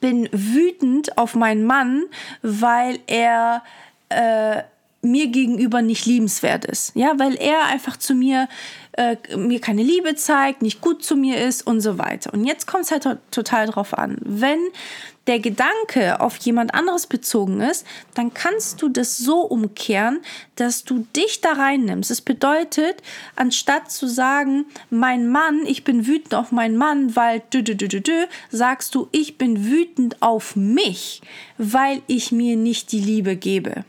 bin 0.00 0.28
wütend 0.32 1.18
auf 1.18 1.34
meinen 1.34 1.64
Mann, 1.64 2.04
weil 2.42 3.00
er 3.06 3.62
äh, 4.08 4.62
mir 5.06 5.28
gegenüber 5.28 5.82
nicht 5.82 6.06
liebenswert 6.06 6.64
ist. 6.64 6.92
Ja, 6.94 7.18
weil 7.18 7.34
er 7.36 7.66
einfach 7.66 7.96
zu 7.96 8.14
mir 8.14 8.48
äh, 8.96 9.16
mir 9.36 9.60
keine 9.60 9.82
Liebe 9.82 10.14
zeigt, 10.14 10.62
nicht 10.62 10.80
gut 10.80 11.04
zu 11.04 11.16
mir 11.16 11.44
ist 11.44 11.66
und 11.66 11.80
so 11.80 11.98
weiter. 11.98 12.32
Und 12.32 12.44
jetzt 12.44 12.66
kommt 12.66 12.84
es 12.84 12.90
halt 12.90 13.06
total 13.30 13.66
drauf 13.66 13.96
an. 13.96 14.16
Wenn 14.20 14.58
der 15.26 15.38
Gedanke 15.40 16.20
auf 16.20 16.36
jemand 16.38 16.72
anderes 16.72 17.06
bezogen 17.06 17.60
ist, 17.60 17.84
dann 18.14 18.32
kannst 18.32 18.80
du 18.80 18.88
das 18.88 19.18
so 19.18 19.40
umkehren, 19.40 20.20
dass 20.54 20.84
du 20.84 21.06
dich 21.14 21.40
da 21.40 21.52
reinnimmst. 21.52 22.10
Das 22.10 22.20
bedeutet, 22.20 23.02
anstatt 23.34 23.90
zu 23.90 24.06
sagen, 24.06 24.66
mein 24.88 25.28
Mann, 25.28 25.66
ich 25.66 25.84
bin 25.84 26.06
wütend 26.06 26.34
auf 26.34 26.52
meinen 26.52 26.76
Mann, 26.76 27.16
weil 27.16 27.42
dü, 27.52 27.62
dü, 27.62 27.74
dü, 27.74 27.88
dü, 27.88 28.00
dü, 28.00 28.26
sagst 28.50 28.94
du, 28.94 29.08
ich 29.12 29.36
bin 29.36 29.66
wütend 29.66 30.22
auf 30.22 30.56
mich, 30.56 31.20
weil 31.58 32.02
ich 32.06 32.32
mir 32.32 32.56
nicht 32.56 32.92
die 32.92 33.00
Liebe 33.00 33.36
gebe. 33.36 33.84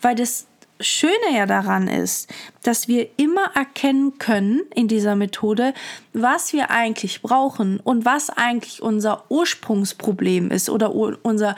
Weil 0.00 0.14
das 0.14 0.46
Schöne 0.80 1.34
ja 1.34 1.44
daran 1.44 1.88
ist, 1.88 2.32
dass 2.62 2.88
wir 2.88 3.08
immer 3.18 3.54
erkennen 3.54 4.18
können 4.18 4.62
in 4.74 4.88
dieser 4.88 5.14
Methode, 5.14 5.74
was 6.14 6.52
wir 6.54 6.70
eigentlich 6.70 7.20
brauchen 7.20 7.80
und 7.80 8.04
was 8.06 8.30
eigentlich 8.30 8.80
unser 8.80 9.24
Ursprungsproblem 9.30 10.50
ist 10.50 10.70
oder 10.70 10.94
unser 10.94 11.54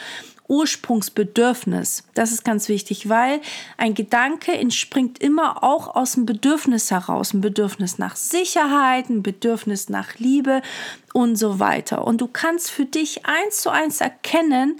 Ursprungsbedürfnis. 0.49 2.05
Das 2.15 2.33
ist 2.33 2.45
ganz 2.45 2.69
wichtig, 2.69 3.09
weil 3.09 3.41
ein 3.79 3.95
Gedanke 3.95 4.53
entspringt 4.53 5.23
immer 5.23 5.63
auch 5.63 5.95
aus 5.95 6.13
dem 6.13 6.27
Bedürfnis 6.27 6.91
heraus. 6.91 7.33
Ein 7.33 7.41
Bedürfnis 7.41 7.99
nach 7.99 8.17
Sicherheit, 8.17 9.09
ein 9.09 9.23
Bedürfnis 9.23 9.89
nach 9.89 10.19
Liebe 10.19 10.61
und 11.15 11.37
so 11.37 11.59
weiter. 11.59 12.05
Und 12.05 12.21
du 12.21 12.27
kannst 12.27 12.71
für 12.71 12.85
dich 12.85 13.25
eins 13.25 13.63
zu 13.63 13.71
eins 13.71 14.01
erkennen, 14.01 14.79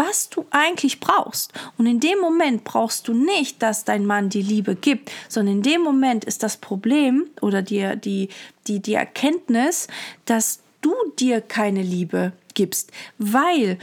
was 0.00 0.30
du 0.30 0.46
eigentlich 0.50 0.98
brauchst. 0.98 1.52
Und 1.76 1.84
in 1.84 2.00
dem 2.00 2.18
Moment 2.20 2.64
brauchst 2.64 3.06
du 3.06 3.12
nicht, 3.12 3.62
dass 3.62 3.84
dein 3.84 4.06
Mann 4.06 4.30
die 4.30 4.40
Liebe 4.40 4.74
gibt, 4.74 5.10
sondern 5.28 5.56
in 5.56 5.62
dem 5.62 5.82
Moment 5.82 6.24
ist 6.24 6.42
das 6.42 6.56
Problem 6.56 7.26
oder 7.42 7.60
die, 7.60 7.96
die, 8.02 8.30
die, 8.66 8.80
die 8.80 8.94
Erkenntnis, 8.94 9.88
dass 10.24 10.60
du 10.80 10.94
dir 11.18 11.42
keine 11.42 11.82
Liebe 11.82 12.32
gibst, 12.54 12.90
weil 13.18 13.78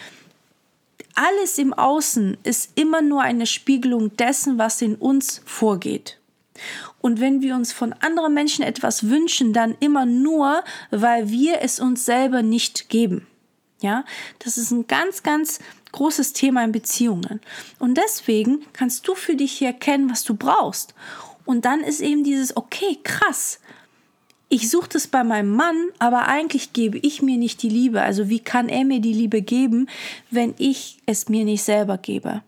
alles 1.14 1.60
im 1.60 1.74
Außen 1.74 2.38
ist 2.44 2.72
immer 2.74 3.04
nur 3.04 3.22
eine 3.22 3.46
Spiegelung 3.46 4.16
dessen, 4.18 4.58
was 4.58 4.82
in 4.82 4.96
uns 4.96 5.42
vorgeht. 5.46 6.18
Und 7.00 7.20
wenn 7.20 7.44
wir 7.44 7.54
uns 7.54 7.72
von 7.72 7.94
anderen 7.94 8.34
Menschen 8.34 8.64
etwas 8.64 9.08
wünschen, 9.08 9.54
dann 9.54 9.76
immer 9.80 10.08
nur, 10.08 10.64
weil 10.90 11.30
wir 11.30 11.62
es 11.62 11.80
uns 11.80 12.06
selber 12.06 12.42
nicht 12.42 12.90
geben. 12.90 13.28
Ja, 13.80 14.06
das 14.40 14.58
ist 14.58 14.72
ein 14.72 14.88
ganz, 14.88 15.22
ganz 15.22 15.60
großes 15.92 16.34
Thema 16.34 16.64
in 16.64 16.72
Beziehungen. 16.72 17.42
Und 17.80 17.98
deswegen 17.98 18.66
kannst 18.74 19.08
du 19.08 19.16
für 19.16 19.36
dich 19.36 19.54
hier 19.54 19.70
erkennen, 19.70 20.10
was 20.10 20.24
du 20.24 20.36
brauchst. 20.36 20.94
Und 21.46 21.66
dann 21.66 21.82
ist 21.82 22.02
eben 22.02 22.24
dieses, 22.24 22.56
okay, 22.56 23.00
krass. 23.04 23.60
Ich 24.50 24.70
suche 24.70 24.90
das 24.90 25.08
bei 25.08 25.24
meinem 25.24 25.52
Mann, 25.52 25.90
aber 26.00 26.28
eigentlich 26.28 26.72
gebe 26.72 26.98
ich 27.00 27.22
mir 27.22 27.38
nicht 27.38 27.62
die 27.64 27.70
Liebe. 27.70 28.02
Also 28.02 28.30
wie 28.30 28.40
kann 28.40 28.70
er 28.70 28.86
mir 28.86 29.02
die 29.02 29.14
Liebe 29.14 29.42
geben, 29.42 29.90
wenn 30.32 30.54
ich 30.58 31.00
es 31.06 31.28
mir 31.28 31.44
nicht 31.44 31.64
selber 31.64 31.98
gebe? 31.98 32.42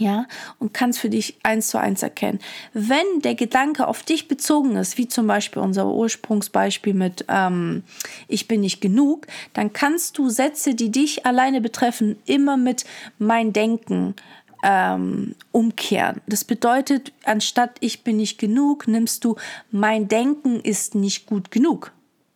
Ja, 0.00 0.26
und 0.58 0.72
kannst 0.72 0.98
für 0.98 1.10
dich 1.10 1.36
eins 1.42 1.68
zu 1.68 1.78
eins 1.78 2.02
erkennen. 2.02 2.40
Wenn 2.72 3.20
der 3.22 3.34
Gedanke 3.34 3.86
auf 3.86 4.02
dich 4.02 4.28
bezogen 4.28 4.76
ist, 4.76 4.96
wie 4.96 5.06
zum 5.06 5.26
Beispiel 5.26 5.60
unser 5.60 5.86
Ursprungsbeispiel 5.86 6.94
mit 6.94 7.26
ähm, 7.28 7.82
ich 8.26 8.48
bin 8.48 8.62
nicht 8.62 8.80
genug, 8.80 9.26
dann 9.52 9.74
kannst 9.74 10.16
du 10.16 10.30
Sätze, 10.30 10.74
die 10.74 10.90
dich 10.90 11.26
alleine 11.26 11.60
betreffen, 11.60 12.16
immer 12.24 12.56
mit 12.56 12.84
mein 13.18 13.52
Denken 13.52 14.14
ähm, 14.62 15.34
umkehren. 15.52 16.22
Das 16.26 16.44
bedeutet, 16.44 17.12
anstatt 17.24 17.76
ich 17.80 18.02
bin 18.02 18.16
nicht 18.16 18.38
genug, 18.38 18.88
nimmst 18.88 19.22
du 19.24 19.36
mein 19.70 20.08
Denken 20.08 20.60
ist 20.60 20.94
nicht 20.94 21.26
gut 21.26 21.50
genug 21.50 21.92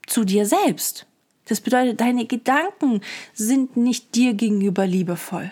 zu 0.06 0.24
dir 0.24 0.44
selbst. 0.44 1.06
Das 1.46 1.62
bedeutet, 1.62 2.00
deine 2.00 2.26
Gedanken 2.26 3.00
sind 3.32 3.78
nicht 3.78 4.14
dir 4.14 4.34
gegenüber 4.34 4.86
liebevoll. 4.86 5.50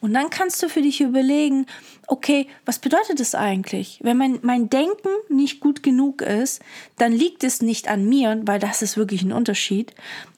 Und 0.00 0.14
dann 0.14 0.30
kannst 0.30 0.62
du 0.62 0.68
für 0.68 0.82
dich 0.82 1.00
überlegen, 1.00 1.66
okay, 2.06 2.46
was 2.64 2.78
bedeutet 2.78 3.20
das 3.20 3.34
eigentlich? 3.34 4.00
Wenn 4.02 4.16
mein, 4.16 4.38
mein 4.42 4.70
Denken 4.70 5.10
nicht 5.28 5.60
gut 5.60 5.82
genug 5.82 6.22
ist, 6.22 6.62
dann 6.96 7.12
liegt 7.12 7.44
es 7.44 7.62
nicht 7.62 7.88
an 7.88 8.08
mir, 8.08 8.40
weil 8.44 8.58
das 8.58 8.82
ist 8.82 8.96
wirklich 8.96 9.22
ein 9.22 9.32
Unterschied, 9.32 9.94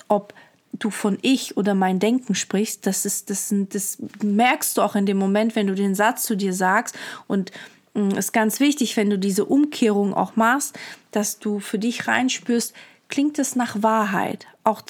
ob 0.08 0.34
du 0.72 0.90
von 0.90 1.18
ich 1.22 1.56
oder 1.56 1.75
mein 1.75 1.99
Denken 1.99 2.34
sprichst. 2.34 2.87
Das 2.87 3.04
ist, 3.04 3.30
das, 3.30 3.52
das 3.70 3.99
merkst 4.22 4.76
du 4.76 4.82
auch 4.82 4.94
in 4.94 5.06
dem 5.06 5.18
Moment, 5.18 5.56
wenn 5.56 5.66
du 5.66 5.75
den 5.75 5.94
Satz 5.94 6.22
zu 6.25 6.37
dir 6.37 6.52
sagst 6.52 6.96
und 7.26 7.50
es 7.94 8.00
mm, 8.00 8.18
ist 8.18 8.32
ganz 8.32 8.60
wichtig, 8.60 8.96
wenn 8.96 9.10
du 9.10 9.18
diese 9.18 9.44
Umkehrung 9.44 10.14
auch 10.14 10.37
machst, 10.37 10.78
dass 11.10 11.38
du 11.38 11.58
für 11.58 11.78
dich 11.78 12.06
reinspürst, 12.06 12.72
klingt 13.11 13.38
es 13.38 13.57
nach 13.57 13.83
Wahrheit. 13.83 14.47
Auch 14.64 14.83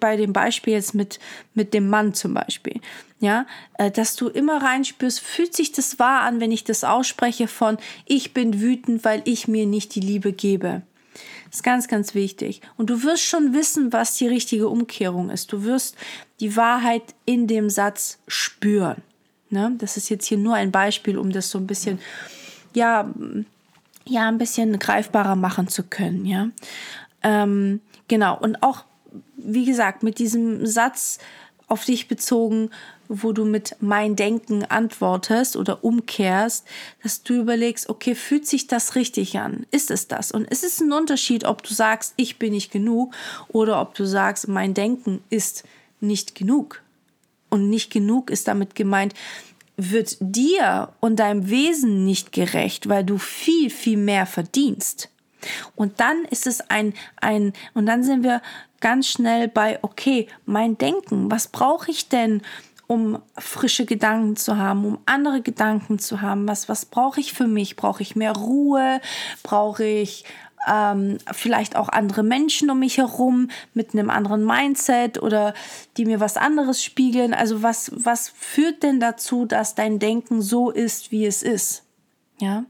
bei 0.00 0.16
dem 0.16 0.32
Beispiel 0.32 0.74
jetzt 0.74 0.94
mit, 0.94 1.18
mit 1.54 1.74
dem 1.74 1.88
Mann 1.88 2.14
zum 2.14 2.34
Beispiel. 2.34 2.80
Ja, 3.20 3.46
äh, 3.78 3.90
dass 3.90 4.16
du 4.16 4.28
immer 4.28 4.62
reinspürst, 4.62 5.20
fühlt 5.20 5.54
sich 5.54 5.72
das 5.72 5.98
wahr 5.98 6.22
an, 6.22 6.40
wenn 6.40 6.52
ich 6.52 6.64
das 6.64 6.84
ausspreche 6.84 7.48
von 7.48 7.78
ich 8.04 8.34
bin 8.34 8.60
wütend, 8.60 9.04
weil 9.04 9.22
ich 9.24 9.48
mir 9.48 9.66
nicht 9.66 9.94
die 9.94 10.00
Liebe 10.00 10.32
gebe. 10.32 10.82
Das 11.46 11.56
ist 11.56 11.62
ganz, 11.62 11.88
ganz 11.88 12.14
wichtig. 12.14 12.60
Und 12.76 12.90
du 12.90 13.02
wirst 13.02 13.22
schon 13.22 13.54
wissen, 13.54 13.92
was 13.92 14.14
die 14.14 14.26
richtige 14.26 14.68
Umkehrung 14.68 15.30
ist. 15.30 15.52
Du 15.52 15.64
wirst 15.64 15.96
die 16.40 16.56
Wahrheit 16.56 17.02
in 17.24 17.46
dem 17.46 17.70
Satz 17.70 18.18
spüren. 18.26 19.02
Ne? 19.48 19.72
Das 19.78 19.96
ist 19.96 20.08
jetzt 20.08 20.26
hier 20.26 20.38
nur 20.38 20.54
ein 20.54 20.72
Beispiel, 20.72 21.16
um 21.16 21.30
das 21.30 21.50
so 21.50 21.58
ein 21.58 21.66
bisschen, 21.66 22.00
ja, 22.74 23.08
ja, 24.04 24.28
ein 24.28 24.38
bisschen 24.38 24.78
greifbarer 24.78 25.36
machen 25.36 25.68
zu 25.68 25.82
können, 25.82 26.26
ja. 26.26 26.48
Ähm, 27.26 27.80
genau, 28.06 28.38
und 28.38 28.62
auch, 28.62 28.84
wie 29.36 29.64
gesagt, 29.64 30.04
mit 30.04 30.20
diesem 30.20 30.64
Satz 30.64 31.18
auf 31.66 31.84
dich 31.84 32.06
bezogen, 32.06 32.70
wo 33.08 33.32
du 33.32 33.44
mit 33.44 33.76
mein 33.80 34.14
Denken 34.14 34.64
antwortest 34.64 35.56
oder 35.56 35.82
umkehrst, 35.82 36.64
dass 37.02 37.24
du 37.24 37.34
überlegst, 37.34 37.88
okay, 37.88 38.14
fühlt 38.14 38.46
sich 38.46 38.68
das 38.68 38.94
richtig 38.94 39.38
an? 39.38 39.66
Ist 39.72 39.90
es 39.90 40.06
das? 40.06 40.30
Und 40.30 40.48
ist 40.48 40.62
es 40.62 40.80
ein 40.80 40.92
Unterschied, 40.92 41.44
ob 41.44 41.64
du 41.64 41.74
sagst, 41.74 42.14
ich 42.16 42.38
bin 42.38 42.52
nicht 42.52 42.70
genug 42.70 43.14
oder 43.48 43.80
ob 43.80 43.94
du 43.94 44.06
sagst, 44.06 44.46
mein 44.46 44.74
Denken 44.74 45.22
ist 45.28 45.64
nicht 46.00 46.36
genug? 46.36 46.82
Und 47.50 47.68
nicht 47.70 47.92
genug 47.92 48.30
ist 48.30 48.46
damit 48.46 48.76
gemeint, 48.76 49.14
wird 49.76 50.16
dir 50.20 50.90
und 51.00 51.16
deinem 51.16 51.50
Wesen 51.50 52.04
nicht 52.04 52.30
gerecht, 52.30 52.88
weil 52.88 53.04
du 53.04 53.18
viel, 53.18 53.70
viel 53.70 53.96
mehr 53.96 54.26
verdienst. 54.26 55.10
Und 55.74 56.00
dann 56.00 56.24
ist 56.30 56.46
es 56.46 56.60
ein, 56.70 56.94
ein, 57.20 57.52
und 57.74 57.86
dann 57.86 58.02
sind 58.02 58.22
wir 58.22 58.42
ganz 58.80 59.08
schnell 59.08 59.48
bei, 59.48 59.78
okay, 59.82 60.28
mein 60.44 60.78
Denken, 60.78 61.30
was 61.30 61.48
brauche 61.48 61.90
ich 61.90 62.08
denn, 62.08 62.42
um 62.86 63.20
frische 63.36 63.84
Gedanken 63.84 64.36
zu 64.36 64.58
haben, 64.58 64.84
um 64.84 64.98
andere 65.06 65.40
Gedanken 65.40 65.98
zu 65.98 66.20
haben? 66.20 66.46
Was, 66.46 66.68
was 66.68 66.84
brauche 66.84 67.20
ich 67.20 67.32
für 67.32 67.46
mich? 67.48 67.76
Brauche 67.76 68.02
ich 68.02 68.14
mehr 68.14 68.32
Ruhe? 68.32 69.00
Brauche 69.42 69.84
ich 69.84 70.24
ähm, 70.68 71.18
vielleicht 71.32 71.76
auch 71.76 71.88
andere 71.88 72.22
Menschen 72.22 72.70
um 72.70 72.78
mich 72.78 72.98
herum 72.98 73.48
mit 73.74 73.92
einem 73.92 74.10
anderen 74.10 74.44
Mindset 74.44 75.22
oder 75.22 75.54
die 75.96 76.04
mir 76.04 76.20
was 76.20 76.36
anderes 76.36 76.82
spiegeln? 76.82 77.34
Also 77.34 77.62
was, 77.62 77.90
was 77.94 78.28
führt 78.28 78.82
denn 78.82 79.00
dazu, 79.00 79.46
dass 79.46 79.74
dein 79.74 79.98
Denken 79.98 80.42
so 80.42 80.70
ist, 80.70 81.10
wie 81.10 81.26
es 81.26 81.42
ist? 81.42 81.85
Ja. 82.38 82.64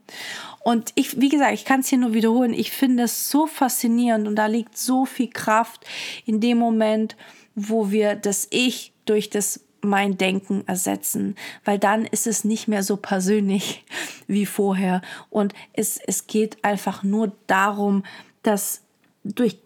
Und 0.61 0.93
ich, 0.95 1.21
wie 1.21 1.29
gesagt, 1.29 1.55
ich 1.55 1.65
kann 1.65 1.81
es 1.81 1.89
hier 1.89 1.99
nur 1.99 2.15
wiederholen. 2.15 2.53
Ich 2.53 2.71
finde 2.71 3.05
es 3.05 3.31
so 3.31 3.47
faszinierend 3.47 4.29
und 4.29 4.37
da 4.37 4.47
liegt 4.47 4.77
so 4.79 5.07
viel 5.07 5.29
Kraft 5.29 5.85
in 6.25 6.41
dem 6.41 6.59
Moment, 6.59 7.17
wo 7.55 7.91
wir 7.91 8.15
das 8.15 8.47
Ich 8.51 8.93
durch 9.07 9.31
das 9.31 9.61
mein 9.83 10.19
Denken 10.19 10.65
ersetzen, 10.67 11.37
weil 11.65 11.79
dann 11.79 12.07
ist 12.07 12.27
es 12.27 12.45
nicht 12.45 12.67
mehr 12.69 12.83
so 12.83 12.97
persönlich 12.97 13.85
wie 14.27 14.47
vorher. 14.47 15.03
Und 15.31 15.55
es, 15.73 15.99
es 15.99 16.27
geht 16.27 16.65
einfach 16.65 17.03
nur 17.03 17.33
darum, 17.47 18.05
dass 18.43 18.83
durch 19.25 19.59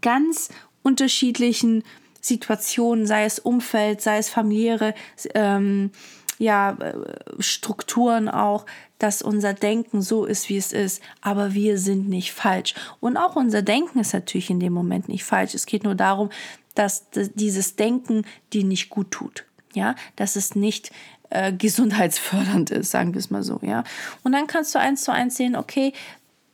ganz 0.00 0.50
unterschiedlichen 0.82 1.82
Situationen, 2.20 3.06
sei 3.06 3.24
es 3.24 3.38
Umfeld, 3.38 4.00
sei 4.00 4.18
es 4.18 4.28
familiäre 4.28 4.94
ähm, 5.34 5.90
ja, 6.38 6.72
äh, 6.72 6.94
Strukturen 7.38 8.28
auch, 8.28 8.66
dass 9.00 9.22
unser 9.22 9.54
Denken 9.54 10.02
so 10.02 10.24
ist, 10.24 10.48
wie 10.48 10.58
es 10.58 10.72
ist, 10.72 11.02
aber 11.22 11.54
wir 11.54 11.78
sind 11.78 12.08
nicht 12.08 12.32
falsch. 12.32 12.74
Und 13.00 13.16
auch 13.16 13.34
unser 13.34 13.62
Denken 13.62 13.98
ist 13.98 14.12
natürlich 14.12 14.50
in 14.50 14.60
dem 14.60 14.72
Moment 14.72 15.08
nicht 15.08 15.24
falsch. 15.24 15.54
Es 15.54 15.66
geht 15.66 15.82
nur 15.82 15.96
darum, 15.96 16.28
dass 16.74 17.06
dieses 17.10 17.74
Denken 17.76 18.24
dir 18.52 18.62
nicht 18.62 18.90
gut 18.90 19.10
tut. 19.10 19.44
Ja, 19.72 19.94
dass 20.16 20.36
es 20.36 20.54
nicht 20.54 20.92
äh, 21.30 21.52
gesundheitsfördernd 21.58 22.70
ist, 22.70 22.90
sagen 22.90 23.14
wir 23.14 23.18
es 23.18 23.30
mal 23.30 23.42
so, 23.42 23.58
ja. 23.62 23.84
Und 24.22 24.32
dann 24.32 24.46
kannst 24.46 24.74
du 24.74 24.78
eins 24.78 25.02
zu 25.02 25.12
eins 25.12 25.36
sehen, 25.36 25.56
okay, 25.56 25.92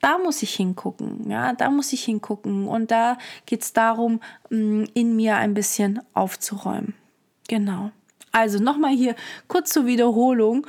da 0.01 0.19
muss 0.19 0.43
ich 0.43 0.55
hingucken, 0.55 1.29
ja, 1.29 1.53
da 1.55 1.71
muss 1.71 1.93
ich 1.93 2.05
hingucken. 2.05 2.69
Und 2.69 2.93
da 2.93 3.19
geht 3.47 3.63
es 3.63 3.73
darum, 3.73 4.21
mm, 4.51 4.85
in 4.95 5.17
mir 5.17 5.37
ein 5.37 5.55
bisschen 5.55 6.01
aufzuräumen. 6.15 6.95
Genau. 7.49 7.91
Also 8.31 8.59
nochmal 8.59 8.95
hier 8.95 9.17
kurz 9.49 9.73
zur 9.73 9.87
Wiederholung. 9.87 10.67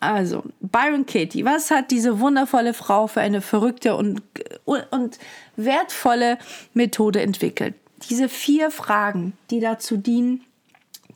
Also, 0.00 0.44
Byron 0.60 1.06
Katie, 1.06 1.44
was 1.44 1.70
hat 1.70 1.90
diese 1.90 2.20
wundervolle 2.20 2.72
Frau 2.72 3.08
für 3.08 3.20
eine 3.20 3.40
verrückte 3.40 3.96
und, 3.96 4.22
und 4.64 5.18
wertvolle 5.56 6.38
Methode 6.72 7.20
entwickelt? 7.20 7.74
Diese 8.08 8.28
vier 8.28 8.70
Fragen, 8.70 9.32
die 9.50 9.58
dazu 9.58 9.96
dienen, 9.96 10.44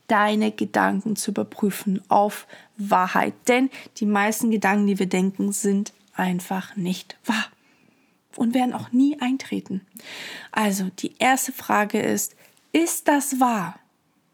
deine 0.08 0.50
Gedanken 0.50 1.14
zu 1.14 1.30
überprüfen 1.30 2.02
auf 2.08 2.46
Wahrheit. 2.76 3.34
Denn 3.46 3.70
die 3.98 4.06
meisten 4.06 4.50
Gedanken, 4.50 4.86
die 4.88 4.98
wir 4.98 5.06
denken, 5.06 5.52
sind 5.52 5.92
einfach 6.14 6.76
nicht 6.76 7.16
wahr 7.24 7.46
und 8.36 8.52
werden 8.52 8.74
auch 8.74 8.90
nie 8.90 9.20
eintreten. 9.20 9.86
Also, 10.50 10.90
die 10.98 11.14
erste 11.18 11.52
Frage 11.52 12.00
ist, 12.00 12.34
ist 12.72 13.06
das 13.06 13.38
wahr? 13.38 13.78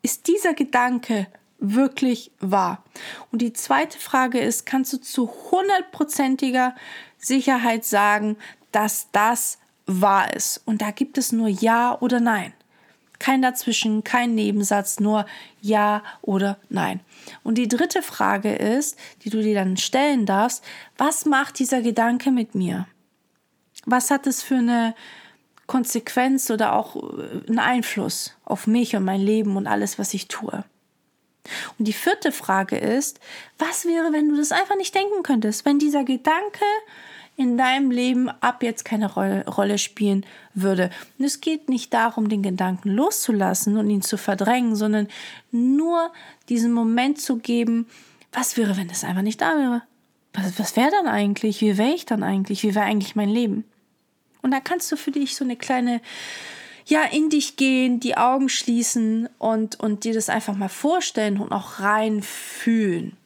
Ist 0.02 0.26
dieser 0.26 0.54
Gedanke 0.54 1.26
wirklich 1.58 2.30
wahr? 2.40 2.84
Und 3.30 3.42
die 3.42 3.52
zweite 3.52 3.98
Frage 3.98 4.38
ist, 4.38 4.66
kannst 4.66 4.92
du 4.92 4.98
zu 4.98 5.30
hundertprozentiger 5.50 6.74
Sicherheit 7.18 7.84
sagen, 7.84 8.36
dass 8.72 9.08
das 9.12 9.58
wahr 9.86 10.34
ist? 10.34 10.62
Und 10.64 10.82
da 10.82 10.90
gibt 10.90 11.18
es 11.18 11.32
nur 11.32 11.48
Ja 11.48 11.98
oder 12.00 12.20
Nein. 12.20 12.52
Kein 13.18 13.42
dazwischen, 13.42 14.04
kein 14.04 14.34
Nebensatz, 14.34 15.00
nur 15.00 15.26
ja 15.60 16.02
oder 16.22 16.56
nein. 16.68 17.00
Und 17.42 17.58
die 17.58 17.66
dritte 17.66 18.00
Frage 18.02 18.54
ist, 18.54 18.96
die 19.22 19.30
du 19.30 19.42
dir 19.42 19.54
dann 19.54 19.76
stellen 19.76 20.24
darfst, 20.24 20.64
was 20.96 21.24
macht 21.24 21.58
dieser 21.58 21.82
Gedanke 21.82 22.30
mit 22.30 22.54
mir? 22.54 22.86
Was 23.86 24.10
hat 24.10 24.26
es 24.26 24.42
für 24.42 24.56
eine 24.56 24.94
Konsequenz 25.66 26.48
oder 26.50 26.74
auch 26.74 26.96
äh, 26.96 27.46
einen 27.48 27.58
Einfluss 27.58 28.34
auf 28.44 28.66
mich 28.66 28.94
und 28.94 29.04
mein 29.04 29.20
Leben 29.20 29.56
und 29.56 29.66
alles, 29.66 29.98
was 29.98 30.14
ich 30.14 30.28
tue? 30.28 30.64
Und 31.78 31.86
die 31.86 31.92
vierte 31.92 32.32
Frage 32.32 32.76
ist, 32.76 33.20
was 33.58 33.84
wäre, 33.84 34.12
wenn 34.12 34.28
du 34.28 34.36
das 34.36 34.52
einfach 34.52 34.76
nicht 34.76 34.94
denken 34.94 35.22
könntest, 35.22 35.64
wenn 35.64 35.78
dieser 35.78 36.04
Gedanke 36.04 36.64
in 37.38 37.56
deinem 37.56 37.92
Leben 37.92 38.28
ab 38.28 38.64
jetzt 38.64 38.84
keine 38.84 39.14
Rolle 39.14 39.78
spielen 39.78 40.26
würde. 40.54 40.90
Und 41.18 41.24
es 41.24 41.40
geht 41.40 41.68
nicht 41.68 41.94
darum, 41.94 42.28
den 42.28 42.42
Gedanken 42.42 42.90
loszulassen 42.90 43.76
und 43.76 43.88
ihn 43.88 44.02
zu 44.02 44.16
verdrängen, 44.16 44.74
sondern 44.74 45.06
nur 45.52 46.12
diesen 46.48 46.72
Moment 46.72 47.20
zu 47.20 47.36
geben, 47.36 47.86
was 48.32 48.56
wäre, 48.56 48.76
wenn 48.76 48.90
es 48.90 49.04
einfach 49.04 49.22
nicht 49.22 49.40
da 49.40 49.56
wäre? 49.56 49.82
Was, 50.34 50.58
was 50.58 50.76
wäre 50.76 50.90
dann 50.90 51.06
eigentlich? 51.06 51.60
Wie 51.60 51.78
wäre 51.78 51.94
ich 51.94 52.06
dann 52.06 52.24
eigentlich? 52.24 52.64
Wie 52.64 52.74
wäre 52.74 52.84
eigentlich 52.84 53.14
mein 53.14 53.30
Leben? 53.30 53.64
Und 54.42 54.50
da 54.50 54.58
kannst 54.58 54.90
du 54.90 54.96
für 54.96 55.12
dich 55.12 55.36
so 55.36 55.44
eine 55.44 55.56
kleine, 55.56 56.00
ja, 56.88 57.04
in 57.04 57.28
dich 57.28 57.56
gehen, 57.56 58.00
die 58.00 58.16
Augen 58.16 58.48
schließen 58.48 59.28
und, 59.38 59.78
und 59.78 60.04
dir 60.04 60.14
das 60.14 60.30
einfach 60.30 60.56
mal 60.56 60.70
vorstellen 60.70 61.38
und 61.38 61.52
auch 61.52 61.80
reinfühlen. 61.80 63.16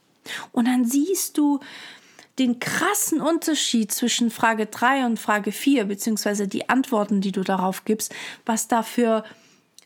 Und 0.51 0.67
dann 0.67 0.85
siehst 0.85 1.39
du, 1.39 1.61
den 2.39 2.59
krassen 2.59 3.21
Unterschied 3.21 3.93
zwischen 3.93 4.31
Frage 4.31 4.67
3 4.67 5.07
und 5.07 5.19
Frage 5.19 5.53
4, 5.53 5.85
beziehungsweise 5.85 6.49
die 6.49 6.69
Antworten, 6.69 7.21
die 7.21 7.31
du 7.31 7.43
darauf 7.43 7.85
gibst, 7.85 8.15
was 8.47 8.69
da 8.69 8.83
für 8.83 9.23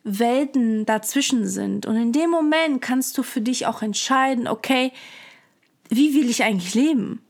Welten 0.04 0.86
dazwischen 0.86 1.46
sind. 1.46 1.84
Und 1.86 1.96
in 1.96 2.12
dem 2.12 2.30
Moment 2.30 2.80
kannst 2.80 3.18
du 3.18 3.24
für 3.24 3.40
dich 3.40 3.66
auch 3.66 3.82
entscheiden, 3.82 4.46
okay, 4.46 4.92
wie 5.88 6.14
will 6.14 6.30
ich 6.30 6.44
eigentlich 6.44 6.74
leben? 6.74 7.20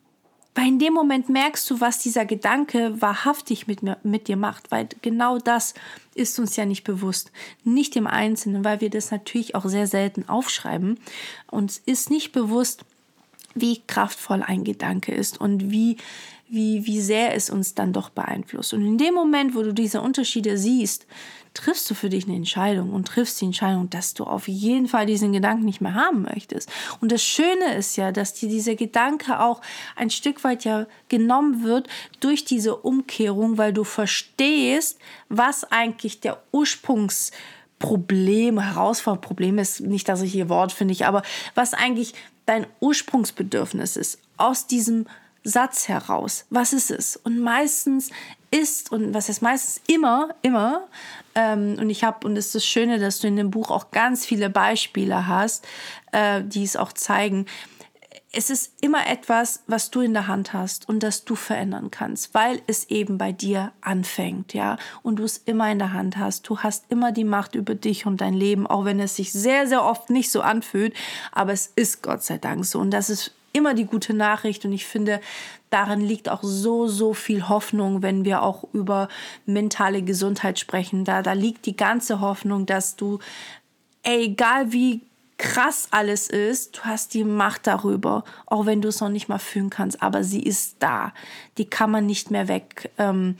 Weil 0.54 0.68
in 0.68 0.78
dem 0.78 0.92
Moment 0.92 1.28
merkst 1.28 1.68
du, 1.70 1.80
was 1.80 1.98
dieser 1.98 2.24
Gedanke 2.24 3.00
wahrhaftig 3.00 3.66
mit, 3.66 3.82
mir, 3.82 3.98
mit 4.02 4.28
dir 4.28 4.36
macht, 4.36 4.70
weil 4.70 4.88
genau 5.02 5.38
das 5.38 5.74
ist 6.16 6.38
uns 6.38 6.56
ja 6.56 6.64
nicht 6.64 6.84
bewusst. 6.84 7.30
Nicht 7.64 7.96
im 7.96 8.06
Einzelnen, 8.06 8.64
weil 8.64 8.80
wir 8.80 8.90
das 8.90 9.10
natürlich 9.10 9.54
auch 9.54 9.66
sehr 9.66 9.86
selten 9.86 10.28
aufschreiben. 10.28 10.98
Uns 11.50 11.80
ist 11.84 12.10
nicht 12.10 12.32
bewusst, 12.32 12.84
wie 13.54 13.82
kraftvoll 13.86 14.42
ein 14.42 14.64
Gedanke 14.64 15.12
ist 15.12 15.40
und 15.40 15.70
wie, 15.70 15.96
wie, 16.48 16.86
wie 16.86 17.00
sehr 17.00 17.34
es 17.34 17.50
uns 17.50 17.74
dann 17.74 17.92
doch 17.92 18.10
beeinflusst. 18.10 18.72
Und 18.74 18.84
in 18.84 18.98
dem 18.98 19.14
Moment, 19.14 19.54
wo 19.54 19.62
du 19.62 19.72
diese 19.72 20.00
Unterschiede 20.00 20.56
siehst, 20.58 21.06
triffst 21.54 21.90
du 21.90 21.94
für 21.94 22.10
dich 22.10 22.26
eine 22.26 22.36
Entscheidung 22.36 22.92
und 22.92 23.08
triffst 23.08 23.40
die 23.40 23.46
Entscheidung, 23.46 23.88
dass 23.90 24.14
du 24.14 24.24
auf 24.24 24.46
jeden 24.46 24.88
Fall 24.88 25.06
diesen 25.06 25.32
Gedanken 25.32 25.64
nicht 25.64 25.80
mehr 25.80 25.94
haben 25.94 26.22
möchtest. 26.22 26.70
Und 27.00 27.10
das 27.10 27.22
Schöne 27.22 27.74
ist 27.76 27.96
ja, 27.96 28.12
dass 28.12 28.34
dir 28.34 28.48
dieser 28.48 28.74
Gedanke 28.74 29.40
auch 29.40 29.62
ein 29.96 30.10
Stück 30.10 30.44
weit 30.44 30.64
ja 30.64 30.86
genommen 31.08 31.64
wird 31.64 31.88
durch 32.20 32.44
diese 32.44 32.76
Umkehrung, 32.76 33.58
weil 33.58 33.72
du 33.72 33.84
verstehst, 33.84 34.98
was 35.28 35.64
eigentlich 35.64 36.20
der 36.20 36.42
Ursprungs 36.52 37.32
Problem, 37.78 38.58
Herausforderung, 38.58 39.20
Problem 39.20 39.58
ist 39.58 39.80
nicht, 39.80 40.08
dass 40.08 40.22
ich 40.22 40.32
hier 40.32 40.48
Wort 40.48 40.72
finde 40.72 40.94
aber 41.06 41.22
was 41.54 41.74
eigentlich 41.74 42.14
dein 42.46 42.66
Ursprungsbedürfnis 42.80 43.96
ist, 43.96 44.18
aus 44.38 44.66
diesem 44.66 45.06
Satz 45.46 45.86
heraus. 45.88 46.44
Was 46.50 46.72
ist 46.72 46.90
es? 46.90 47.16
Und 47.16 47.40
meistens 47.40 48.10
ist, 48.50 48.90
und 48.90 49.14
was 49.14 49.28
heißt 49.28 49.42
meistens 49.42 49.80
immer, 49.86 50.30
immer, 50.42 50.88
ähm, 51.34 51.76
und 51.78 51.88
ich 51.88 52.02
habe, 52.02 52.26
und 52.26 52.36
es 52.36 52.46
ist 52.46 52.54
das 52.56 52.66
Schöne, 52.66 52.98
dass 52.98 53.20
du 53.20 53.28
in 53.28 53.36
dem 53.36 53.50
Buch 53.50 53.70
auch 53.70 53.90
ganz 53.92 54.26
viele 54.26 54.50
Beispiele 54.50 55.28
hast, 55.28 55.66
äh, 56.12 56.42
die 56.42 56.64
es 56.64 56.76
auch 56.76 56.92
zeigen, 56.92 57.46
es 58.32 58.50
ist 58.50 58.72
immer 58.82 59.06
etwas, 59.06 59.62
was 59.66 59.90
du 59.90 60.00
in 60.00 60.12
der 60.12 60.26
Hand 60.26 60.52
hast 60.52 60.88
und 60.88 61.02
das 61.02 61.24
du 61.24 61.36
verändern 61.36 61.90
kannst, 61.90 62.34
weil 62.34 62.60
es 62.66 62.90
eben 62.90 63.16
bei 63.16 63.32
dir 63.32 63.72
anfängt, 63.80 64.52
ja, 64.52 64.76
und 65.02 65.20
du 65.20 65.24
es 65.24 65.38
immer 65.38 65.70
in 65.70 65.78
der 65.78 65.92
Hand 65.92 66.18
hast. 66.18 66.46
Du 66.48 66.58
hast 66.58 66.84
immer 66.90 67.12
die 67.12 67.24
Macht 67.24 67.54
über 67.54 67.74
dich 67.74 68.04
und 68.04 68.20
dein 68.20 68.34
Leben, 68.34 68.66
auch 68.66 68.84
wenn 68.84 69.00
es 69.00 69.16
sich 69.16 69.32
sehr, 69.32 69.66
sehr 69.66 69.84
oft 69.84 70.10
nicht 70.10 70.30
so 70.30 70.42
anfühlt, 70.42 70.92
aber 71.32 71.52
es 71.52 71.72
ist 71.76 72.02
Gott 72.02 72.24
sei 72.24 72.36
Dank 72.36 72.66
so 72.66 72.78
und 72.78 72.90
das 72.90 73.08
ist 73.08 73.32
immer 73.56 73.74
die 73.74 73.86
gute 73.86 74.14
Nachricht 74.14 74.64
und 74.64 74.72
ich 74.72 74.86
finde, 74.86 75.20
darin 75.70 76.00
liegt 76.00 76.28
auch 76.28 76.42
so, 76.42 76.86
so 76.86 77.14
viel 77.14 77.48
Hoffnung, 77.48 78.02
wenn 78.02 78.24
wir 78.24 78.42
auch 78.42 78.64
über 78.72 79.08
mentale 79.46 80.02
Gesundheit 80.02 80.58
sprechen. 80.58 81.04
Da, 81.04 81.22
da 81.22 81.32
liegt 81.32 81.66
die 81.66 81.76
ganze 81.76 82.20
Hoffnung, 82.20 82.66
dass 82.66 82.96
du, 82.96 83.18
egal 84.02 84.72
wie 84.72 85.00
krass 85.38 85.88
alles 85.90 86.28
ist, 86.28 86.78
du 86.78 86.80
hast 86.82 87.14
die 87.14 87.24
Macht 87.24 87.66
darüber, 87.66 88.24
auch 88.46 88.66
wenn 88.66 88.80
du 88.80 88.88
es 88.88 89.00
noch 89.00 89.08
nicht 89.08 89.28
mal 89.28 89.38
fühlen 89.38 89.70
kannst, 89.70 90.02
aber 90.02 90.24
sie 90.24 90.42
ist 90.42 90.76
da. 90.78 91.12
Die 91.58 91.66
kann 91.66 91.90
man 91.90 92.06
nicht 92.06 92.30
mehr 92.30 92.48
weg, 92.48 92.90
ähm, 92.98 93.36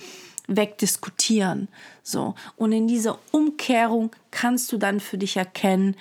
wegdiskutieren. 0.47 1.69
So. 2.03 2.35
Und 2.57 2.73
in 2.73 2.87
dieser 2.87 3.19
Umkehrung 3.33 4.11
kannst 4.31 4.71
du 4.73 4.77
dann 4.77 5.01
für 5.01 5.19
dich 5.19 5.37
erkennen, 5.37 5.97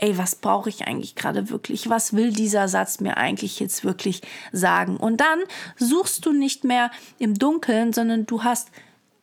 ey, 0.00 0.16
was 0.16 0.34
brauche 0.34 0.68
ich 0.68 0.86
eigentlich 0.86 1.14
gerade 1.14 1.50
wirklich? 1.50 1.88
Was 1.88 2.14
will 2.14 2.32
dieser 2.32 2.68
Satz 2.68 3.00
mir 3.00 3.16
eigentlich 3.16 3.60
jetzt 3.60 3.84
wirklich 3.84 4.22
sagen? 4.50 4.96
Und 4.96 5.20
dann 5.20 5.40
suchst 5.76 6.24
du 6.24 6.32
nicht 6.32 6.64
mehr 6.64 6.90
im 7.18 7.34
Dunkeln, 7.34 7.92
sondern 7.92 8.26
du 8.26 8.42
hast 8.42 8.70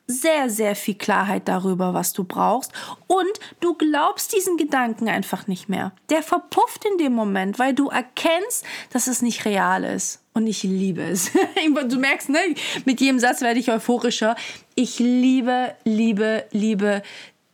sehr, 0.08 0.50
sehr 0.50 0.76
viel 0.76 0.96
Klarheit 0.96 1.48
darüber, 1.48 1.94
was 1.94 2.14
du 2.14 2.24
brauchst. 2.24 2.72
Und 3.08 3.28
du 3.60 3.74
glaubst 3.74 4.34
diesen 4.34 4.56
Gedanken 4.56 5.10
einfach 5.10 5.48
nicht 5.48 5.68
mehr. 5.68 5.92
Der 6.10 6.24
verpufft 6.24 6.86
in 6.86 6.98
dem 6.98 7.14
Moment, 7.14 7.60
weil 7.60 7.74
du 7.74 7.90
erkennst, 7.90 8.66
dass 8.92 9.08
es 9.08 9.22
nicht 9.22 9.44
real 9.44 9.84
ist. 9.84 10.22
Und 10.34 10.48
ich 10.48 10.64
liebe 10.64 11.02
es. 11.02 11.32
du 11.90 11.98
merkst, 11.98 12.30
ne? 12.30 12.40
mit 12.86 13.02
jedem 13.02 13.20
Satz 13.20 13.42
werde 13.42 13.60
ich 13.60 13.70
euphorischer. 13.70 14.36
Ich 14.76 15.00
liebe, 15.00 15.76
liebe, 15.84 16.46
liebe 16.52 17.02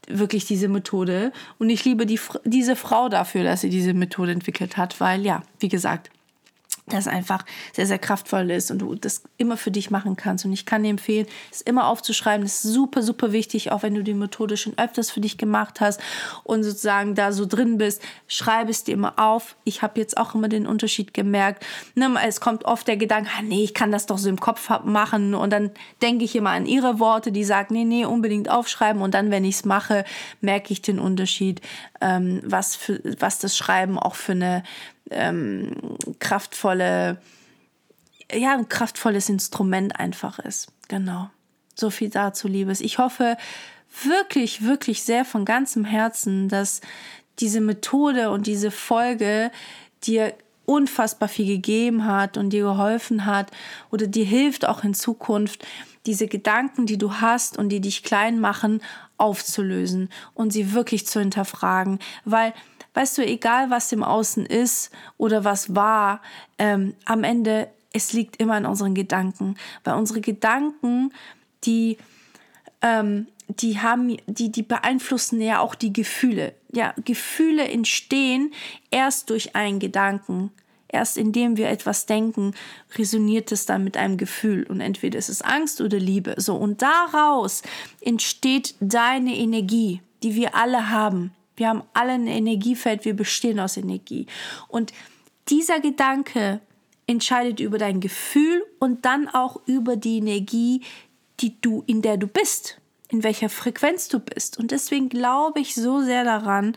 wirklich 0.08 0.46
diese 0.46 0.68
Methode. 0.68 1.32
Und 1.60 1.70
ich 1.70 1.86
liebe 1.86 2.06
die, 2.06 2.20
diese 2.46 2.76
Frau 2.76 3.10
dafür, 3.10 3.44
dass 3.44 3.62
sie 3.62 3.70
diese 3.70 3.94
Methode 3.94 4.32
entwickelt 4.32 4.78
hat, 4.78 5.00
weil 5.00 5.26
ja, 5.26 5.44
wie 5.60 5.70
gesagt, 5.70 6.10
das 6.88 7.08
einfach 7.08 7.46
sehr, 7.72 7.86
sehr 7.86 8.00
kraftvoll 8.00 8.52
ist 8.52 8.70
und 8.70 8.80
du 8.80 8.96
das 8.96 9.24
immer 9.38 9.56
für 9.56 9.72
dich 9.72 9.90
machen 9.90 10.18
kannst. 10.18 10.44
Und 10.44 10.52
ich 10.52 10.66
kann 10.66 10.84
dir 10.84 10.90
empfehlen, 10.90 11.28
es 11.50 11.62
immer 11.62 11.88
aufzuschreiben. 11.88 12.44
Das 12.46 12.66
ist 12.66 12.74
super, 12.74 13.02
super 13.02 13.32
wichtig, 13.32 13.72
auch 13.72 13.84
wenn 13.84 13.96
du 13.96 14.04
die 14.04 14.14
Methode 14.14 14.58
schon 14.58 14.78
öfters 14.78 15.10
für 15.10 15.22
dich 15.22 15.38
gemacht 15.38 15.80
hast 15.80 16.02
und 16.44 16.64
sozusagen 16.64 17.16
da 17.16 17.32
so 17.32 17.46
drin 17.46 17.78
bist. 17.78 18.02
Schreib 18.28 18.70
es 18.70 18.84
dir 18.84 18.94
immer 18.94 19.18
auf. 19.18 19.56
Ich 19.64 19.82
habe 19.82 20.00
jetzt 20.00 20.18
auch 20.18 20.36
immer 20.36 20.50
den 20.50 20.68
Unterschied 20.68 21.14
gemerkt. 21.14 21.66
Ne, 21.96 22.14
es 22.26 22.42
kommt 22.42 22.66
oft 22.66 22.88
der 22.88 22.98
Gedanke, 22.98 23.30
ah, 23.38 23.42
nee, 23.42 23.64
ich 23.64 23.74
kann 23.74 23.92
das 23.92 24.06
doch 24.06 24.18
so 24.18 24.28
im 24.28 24.40
Kopf 24.40 24.70
machen. 24.84 25.36
Und 25.36 25.52
dann 25.52 25.72
denke 26.02 26.26
ich 26.26 26.36
immer 26.36 26.50
an 26.50 26.66
ihre 26.66 27.00
Worte, 27.00 27.32
die 27.32 27.46
sagen, 27.46 27.74
nee, 27.74 27.86
nee, 27.86 28.04
unbedingt 28.04 28.50
aufschreiben. 28.50 29.02
Und 29.02 29.14
dann, 29.14 29.32
wenn 29.32 29.46
ich 29.46 29.56
es 29.56 29.66
mache, 29.66 30.04
merke 30.42 30.74
ich 30.74 30.82
den 30.82 31.00
Unterschied, 31.00 31.62
ähm, 32.04 32.42
was, 32.44 32.76
für, 32.76 33.02
was 33.20 33.40
das 33.40 33.58
Schreiben 33.58 33.98
auch 33.98 34.16
für 34.16 34.34
eine 34.34 34.64
ähm, 35.10 35.98
kraftvolle, 36.20 37.18
ja, 38.32 38.54
ein 38.54 38.68
kraftvolles 38.68 39.30
Instrument 39.30 40.00
einfach 40.00 40.40
ist. 40.40 40.68
Genau. 40.90 41.30
So 41.76 41.90
viel 41.90 42.10
dazu, 42.10 42.48
Liebes. 42.48 42.82
Ich 42.82 42.98
hoffe 42.98 43.38
wirklich, 44.04 44.64
wirklich 44.64 45.04
sehr 45.04 45.24
von 45.24 45.46
ganzem 45.46 45.86
Herzen, 45.86 46.50
dass 46.50 46.82
diese 47.40 47.62
Methode 47.62 48.32
und 48.32 48.48
diese 48.48 48.70
Folge 48.70 49.50
dir 50.04 50.34
unfassbar 50.66 51.30
viel 51.30 51.48
gegeben 51.48 52.06
hat 52.06 52.38
und 52.38 52.52
dir 52.52 52.64
geholfen 52.64 53.26
hat 53.26 53.52
oder 53.92 54.08
dir 54.08 54.26
hilft 54.26 54.68
auch 54.68 54.84
in 54.84 54.94
Zukunft, 54.94 55.66
diese 56.06 56.28
Gedanken, 56.28 56.86
die 56.86 56.98
du 56.98 57.16
hast 57.16 57.58
und 57.58 57.70
die 57.70 57.80
dich 57.80 58.04
klein 58.04 58.40
machen, 58.40 58.82
aufzulösen 59.18 60.10
und 60.34 60.52
sie 60.52 60.74
wirklich 60.74 61.06
zu 61.08 61.20
hinterfragen. 61.20 62.00
Weil 62.26 62.54
weißt 62.94 63.18
du, 63.18 63.26
egal 63.26 63.70
was 63.70 63.92
im 63.92 64.04
Außen 64.04 64.46
ist 64.46 64.92
oder 65.18 65.44
was 65.44 65.76
war, 65.76 66.22
ähm, 66.58 66.94
am 67.06 67.24
Ende, 67.24 67.70
es 67.92 68.14
liegt 68.14 68.38
immer 68.38 68.58
in 68.58 68.66
unseren 68.66 68.94
Gedanken. 68.94 69.56
Weil 69.84 69.96
unsere 69.96 70.22
Gedanken, 70.22 71.12
die, 71.64 71.98
ähm, 72.82 73.28
die 73.48 73.80
haben, 73.80 74.18
die, 74.28 74.52
die 74.52 74.64
beeinflussen 74.64 75.42
ja 75.42 75.60
auch 75.60 75.76
die 75.76 75.94
Gefühle. 75.94 76.54
Ja, 76.72 76.94
Gefühle 77.04 77.68
entstehen 77.68 78.54
erst 78.90 79.30
durch 79.30 79.56
einen 79.56 79.80
Gedanken. 79.80 80.52
Erst 80.94 81.18
indem 81.18 81.58
wir 81.58 81.70
etwas 81.70 82.06
denken, 82.06 82.54
resoniert 82.96 83.52
es 83.52 83.66
dann 83.66 83.84
mit 83.84 83.98
einem 83.98 84.18
Gefühl. 84.18 84.64
Und 84.70 84.80
entweder 84.80 85.18
ist 85.18 85.28
es 85.28 85.42
Angst 85.42 85.82
oder 85.82 85.98
Liebe. 85.98 86.36
So, 86.38 86.56
und 86.56 86.84
daraus 86.84 87.64
entsteht 88.00 88.76
deine 88.80 89.36
Energie, 89.36 90.02
die 90.22 90.36
wir 90.36 90.54
alle 90.54 90.92
haben. 90.92 91.34
Wir 91.56 91.70
haben 91.70 91.82
alle 91.94 92.12
ein 92.12 92.28
Energiefeld, 92.28 93.06
wir 93.06 93.16
bestehen 93.16 93.60
aus 93.60 93.76
Energie. 93.76 94.28
Und 94.68 94.94
dieser 95.50 95.80
Gedanke 95.80 96.62
entscheidet 97.08 97.60
über 97.60 97.80
dein 97.80 98.00
Gefühl 98.00 98.64
und 98.78 99.04
dann 99.04 99.28
auch 99.28 99.62
über 99.66 99.96
die 99.96 100.18
Energie, 100.20 100.84
die 101.40 101.60
du, 101.60 101.84
in 101.88 102.04
der 102.04 102.18
du 102.18 102.28
bist. 102.28 102.78
in 103.14 103.24
welcher 103.24 103.50
Frequenz 103.50 104.08
du 104.08 104.20
bist. 104.20 104.58
Und 104.58 104.72
deswegen 104.72 105.08
glaube 105.08 105.60
ich 105.60 105.76
so 105.76 106.02
sehr 106.02 106.24
daran, 106.24 106.76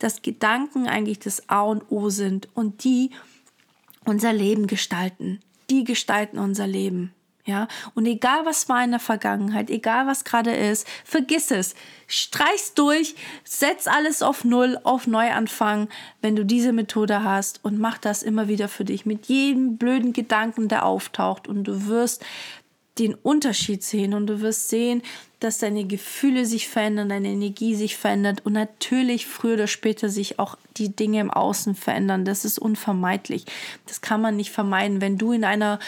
dass 0.00 0.20
Gedanken 0.20 0.88
eigentlich 0.88 1.20
das 1.20 1.48
A 1.48 1.62
und 1.62 1.90
O 1.90 2.10
sind 2.10 2.48
und 2.54 2.82
die 2.82 3.10
unser 4.06 4.32
Leben 4.32 4.66
gestalten. 4.66 5.40
Die 5.70 5.84
gestalten 5.84 6.38
unser 6.38 6.66
Leben. 6.66 7.12
Ja, 7.46 7.68
und 7.94 8.06
egal 8.06 8.44
was 8.44 8.68
war 8.68 8.82
in 8.82 8.90
der 8.90 8.98
Vergangenheit, 8.98 9.70
egal 9.70 10.08
was 10.08 10.24
gerade 10.24 10.50
ist, 10.52 10.84
vergiss 11.04 11.52
es. 11.52 11.76
Streich's 12.08 12.74
durch, 12.74 13.14
setz 13.44 13.86
alles 13.86 14.20
auf 14.20 14.44
Null, 14.44 14.80
auf 14.82 15.06
Neuanfang, 15.06 15.88
wenn 16.20 16.34
du 16.34 16.44
diese 16.44 16.72
Methode 16.72 17.22
hast 17.22 17.64
und 17.64 17.78
mach 17.78 17.98
das 17.98 18.24
immer 18.24 18.48
wieder 18.48 18.66
für 18.66 18.84
dich 18.84 19.06
mit 19.06 19.26
jedem 19.26 19.76
blöden 19.76 20.12
Gedanken, 20.12 20.66
der 20.66 20.84
auftaucht 20.84 21.46
und 21.46 21.62
du 21.62 21.86
wirst 21.86 22.24
den 22.98 23.14
Unterschied 23.14 23.84
sehen 23.84 24.14
und 24.14 24.26
du 24.26 24.40
wirst 24.40 24.68
sehen, 24.68 25.02
dass 25.46 25.58
deine 25.58 25.84
Gefühle 25.84 26.44
sich 26.44 26.68
verändern, 26.68 27.08
deine 27.08 27.28
Energie 27.28 27.76
sich 27.76 27.96
verändert 27.96 28.44
und 28.44 28.52
natürlich 28.52 29.26
früher 29.26 29.54
oder 29.54 29.68
später 29.68 30.08
sich 30.08 30.40
auch 30.40 30.58
die 30.76 30.88
Dinge 30.88 31.20
im 31.20 31.30
Außen 31.30 31.76
verändern. 31.76 32.24
Das 32.24 32.44
ist 32.44 32.58
unvermeidlich. 32.58 33.46
Das 33.86 34.00
kann 34.00 34.20
man 34.20 34.34
nicht 34.34 34.50
vermeiden. 34.50 35.00
Wenn 35.00 35.18
du 35.18 35.30
in 35.32 35.44
einer 35.44 35.78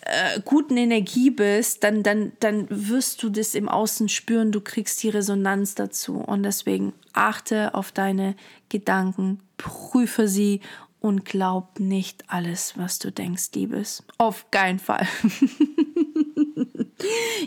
äh, 0.00 0.40
guten 0.44 0.76
Energie 0.76 1.30
bist, 1.30 1.84
dann, 1.84 2.02
dann, 2.02 2.32
dann 2.40 2.66
wirst 2.68 3.22
du 3.22 3.30
das 3.30 3.54
im 3.54 3.68
Außen 3.68 4.08
spüren, 4.08 4.50
du 4.50 4.60
kriegst 4.60 5.00
die 5.04 5.10
Resonanz 5.10 5.76
dazu. 5.76 6.16
Und 6.16 6.42
deswegen 6.42 6.92
achte 7.12 7.72
auf 7.72 7.92
deine 7.92 8.34
Gedanken, 8.68 9.38
prüfe 9.58 10.26
sie 10.26 10.60
und 11.00 11.24
glaub 11.24 11.78
nicht 11.78 12.24
alles, 12.26 12.76
was 12.76 12.98
du 12.98 13.12
denkst, 13.12 13.50
Liebes. 13.54 14.02
Auf 14.18 14.50
keinen 14.50 14.80
Fall. 14.80 15.06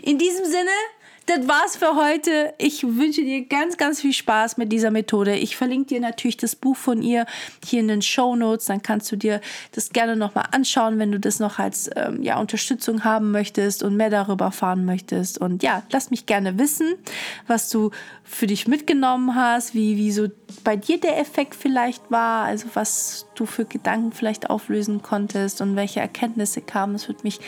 In 0.02 0.18
diesem 0.18 0.44
Sinne, 0.46 0.70
das 1.30 1.46
war's 1.46 1.76
für 1.76 1.94
heute. 1.94 2.54
Ich 2.58 2.82
wünsche 2.82 3.22
dir 3.22 3.44
ganz, 3.46 3.76
ganz 3.76 4.00
viel 4.00 4.12
Spaß 4.12 4.56
mit 4.56 4.72
dieser 4.72 4.90
Methode. 4.90 5.36
Ich 5.36 5.56
verlinke 5.56 5.86
dir 5.86 6.00
natürlich 6.00 6.36
das 6.36 6.56
Buch 6.56 6.76
von 6.76 7.02
ihr 7.02 7.24
hier 7.64 7.80
in 7.80 7.88
den 7.88 8.02
Show 8.02 8.34
Notes. 8.34 8.66
Dann 8.66 8.82
kannst 8.82 9.12
du 9.12 9.16
dir 9.16 9.40
das 9.72 9.90
gerne 9.90 10.16
nochmal 10.16 10.46
anschauen, 10.50 10.98
wenn 10.98 11.12
du 11.12 11.20
das 11.20 11.38
noch 11.38 11.60
als 11.60 11.88
ähm, 11.94 12.22
ja, 12.22 12.40
Unterstützung 12.40 13.04
haben 13.04 13.30
möchtest 13.30 13.84
und 13.84 13.96
mehr 13.96 14.10
darüber 14.10 14.46
erfahren 14.46 14.84
möchtest. 14.84 15.38
Und 15.38 15.62
ja, 15.62 15.84
lass 15.92 16.10
mich 16.10 16.26
gerne 16.26 16.58
wissen, 16.58 16.94
was 17.46 17.70
du 17.70 17.92
für 18.24 18.48
dich 18.48 18.66
mitgenommen 18.66 19.36
hast, 19.36 19.72
wie, 19.74 19.96
wie 19.96 20.10
so 20.10 20.28
bei 20.64 20.76
dir 20.76 20.98
der 20.98 21.18
Effekt 21.18 21.54
vielleicht 21.54 22.10
war, 22.10 22.44
also 22.44 22.66
was 22.74 23.26
du 23.36 23.46
für 23.46 23.64
Gedanken 23.64 24.12
vielleicht 24.12 24.50
auflösen 24.50 25.02
konntest 25.02 25.60
und 25.60 25.76
welche 25.76 26.00
Erkenntnisse 26.00 26.60
kamen. 26.60 26.94
Das 26.94 27.08
würde 27.08 27.20
mich 27.22 27.40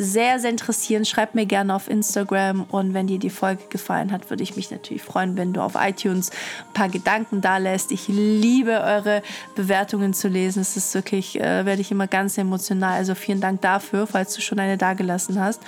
sehr, 0.00 0.40
sehr 0.40 0.50
interessieren. 0.50 1.04
Schreib 1.04 1.34
mir 1.34 1.44
gerne 1.44 1.74
auf 1.74 1.88
Instagram 1.88 2.64
und 2.70 2.94
wenn 2.94 3.06
dir 3.06 3.18
die 3.18 3.28
Folge 3.28 3.64
gefallen 3.68 4.12
hat, 4.12 4.30
würde 4.30 4.42
ich 4.42 4.56
mich 4.56 4.70
natürlich 4.70 5.02
freuen, 5.02 5.36
wenn 5.36 5.52
du 5.52 5.60
auf 5.60 5.74
iTunes 5.78 6.30
ein 6.30 6.72
paar 6.72 6.88
Gedanken 6.88 7.42
da 7.42 7.58
lässt. 7.58 7.92
Ich 7.92 8.08
liebe 8.08 8.80
eure 8.80 9.22
Bewertungen 9.54 10.14
zu 10.14 10.28
lesen. 10.28 10.62
Es 10.62 10.76
ist 10.76 10.94
wirklich, 10.94 11.38
äh, 11.38 11.66
werde 11.66 11.82
ich 11.82 11.90
immer 11.90 12.06
ganz 12.06 12.38
emotional. 12.38 12.94
Also 12.94 13.14
vielen 13.14 13.42
Dank 13.42 13.60
dafür, 13.60 14.06
falls 14.06 14.34
du 14.34 14.40
schon 14.40 14.58
eine 14.58 14.78
dagelassen 14.78 15.38
hast. 15.38 15.60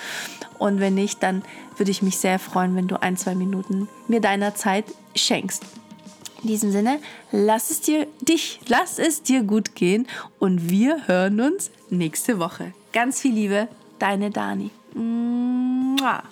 Und 0.58 0.80
wenn 0.80 0.94
nicht, 0.94 1.22
dann 1.22 1.42
würde 1.76 1.90
ich 1.90 2.00
mich 2.00 2.16
sehr 2.16 2.38
freuen, 2.38 2.74
wenn 2.74 2.88
du 2.88 3.02
ein, 3.02 3.18
zwei 3.18 3.34
Minuten 3.34 3.88
mir 4.08 4.20
deiner 4.20 4.54
Zeit 4.54 4.86
schenkst. 5.14 5.62
In 6.42 6.48
diesem 6.48 6.72
Sinne, 6.72 7.00
lass 7.30 7.70
es 7.70 7.82
dir 7.82 8.06
dich, 8.20 8.60
lass 8.66 8.98
es 8.98 9.22
dir 9.22 9.42
gut 9.42 9.74
gehen 9.74 10.08
und 10.38 10.70
wir 10.70 11.06
hören 11.06 11.40
uns 11.40 11.70
nächste 11.90 12.38
Woche. 12.38 12.72
Ganz 12.92 13.20
viel 13.20 13.34
Liebe, 13.34 13.68
deine 14.02 14.30
Dani. 14.30 14.70
Mua. 14.94 16.22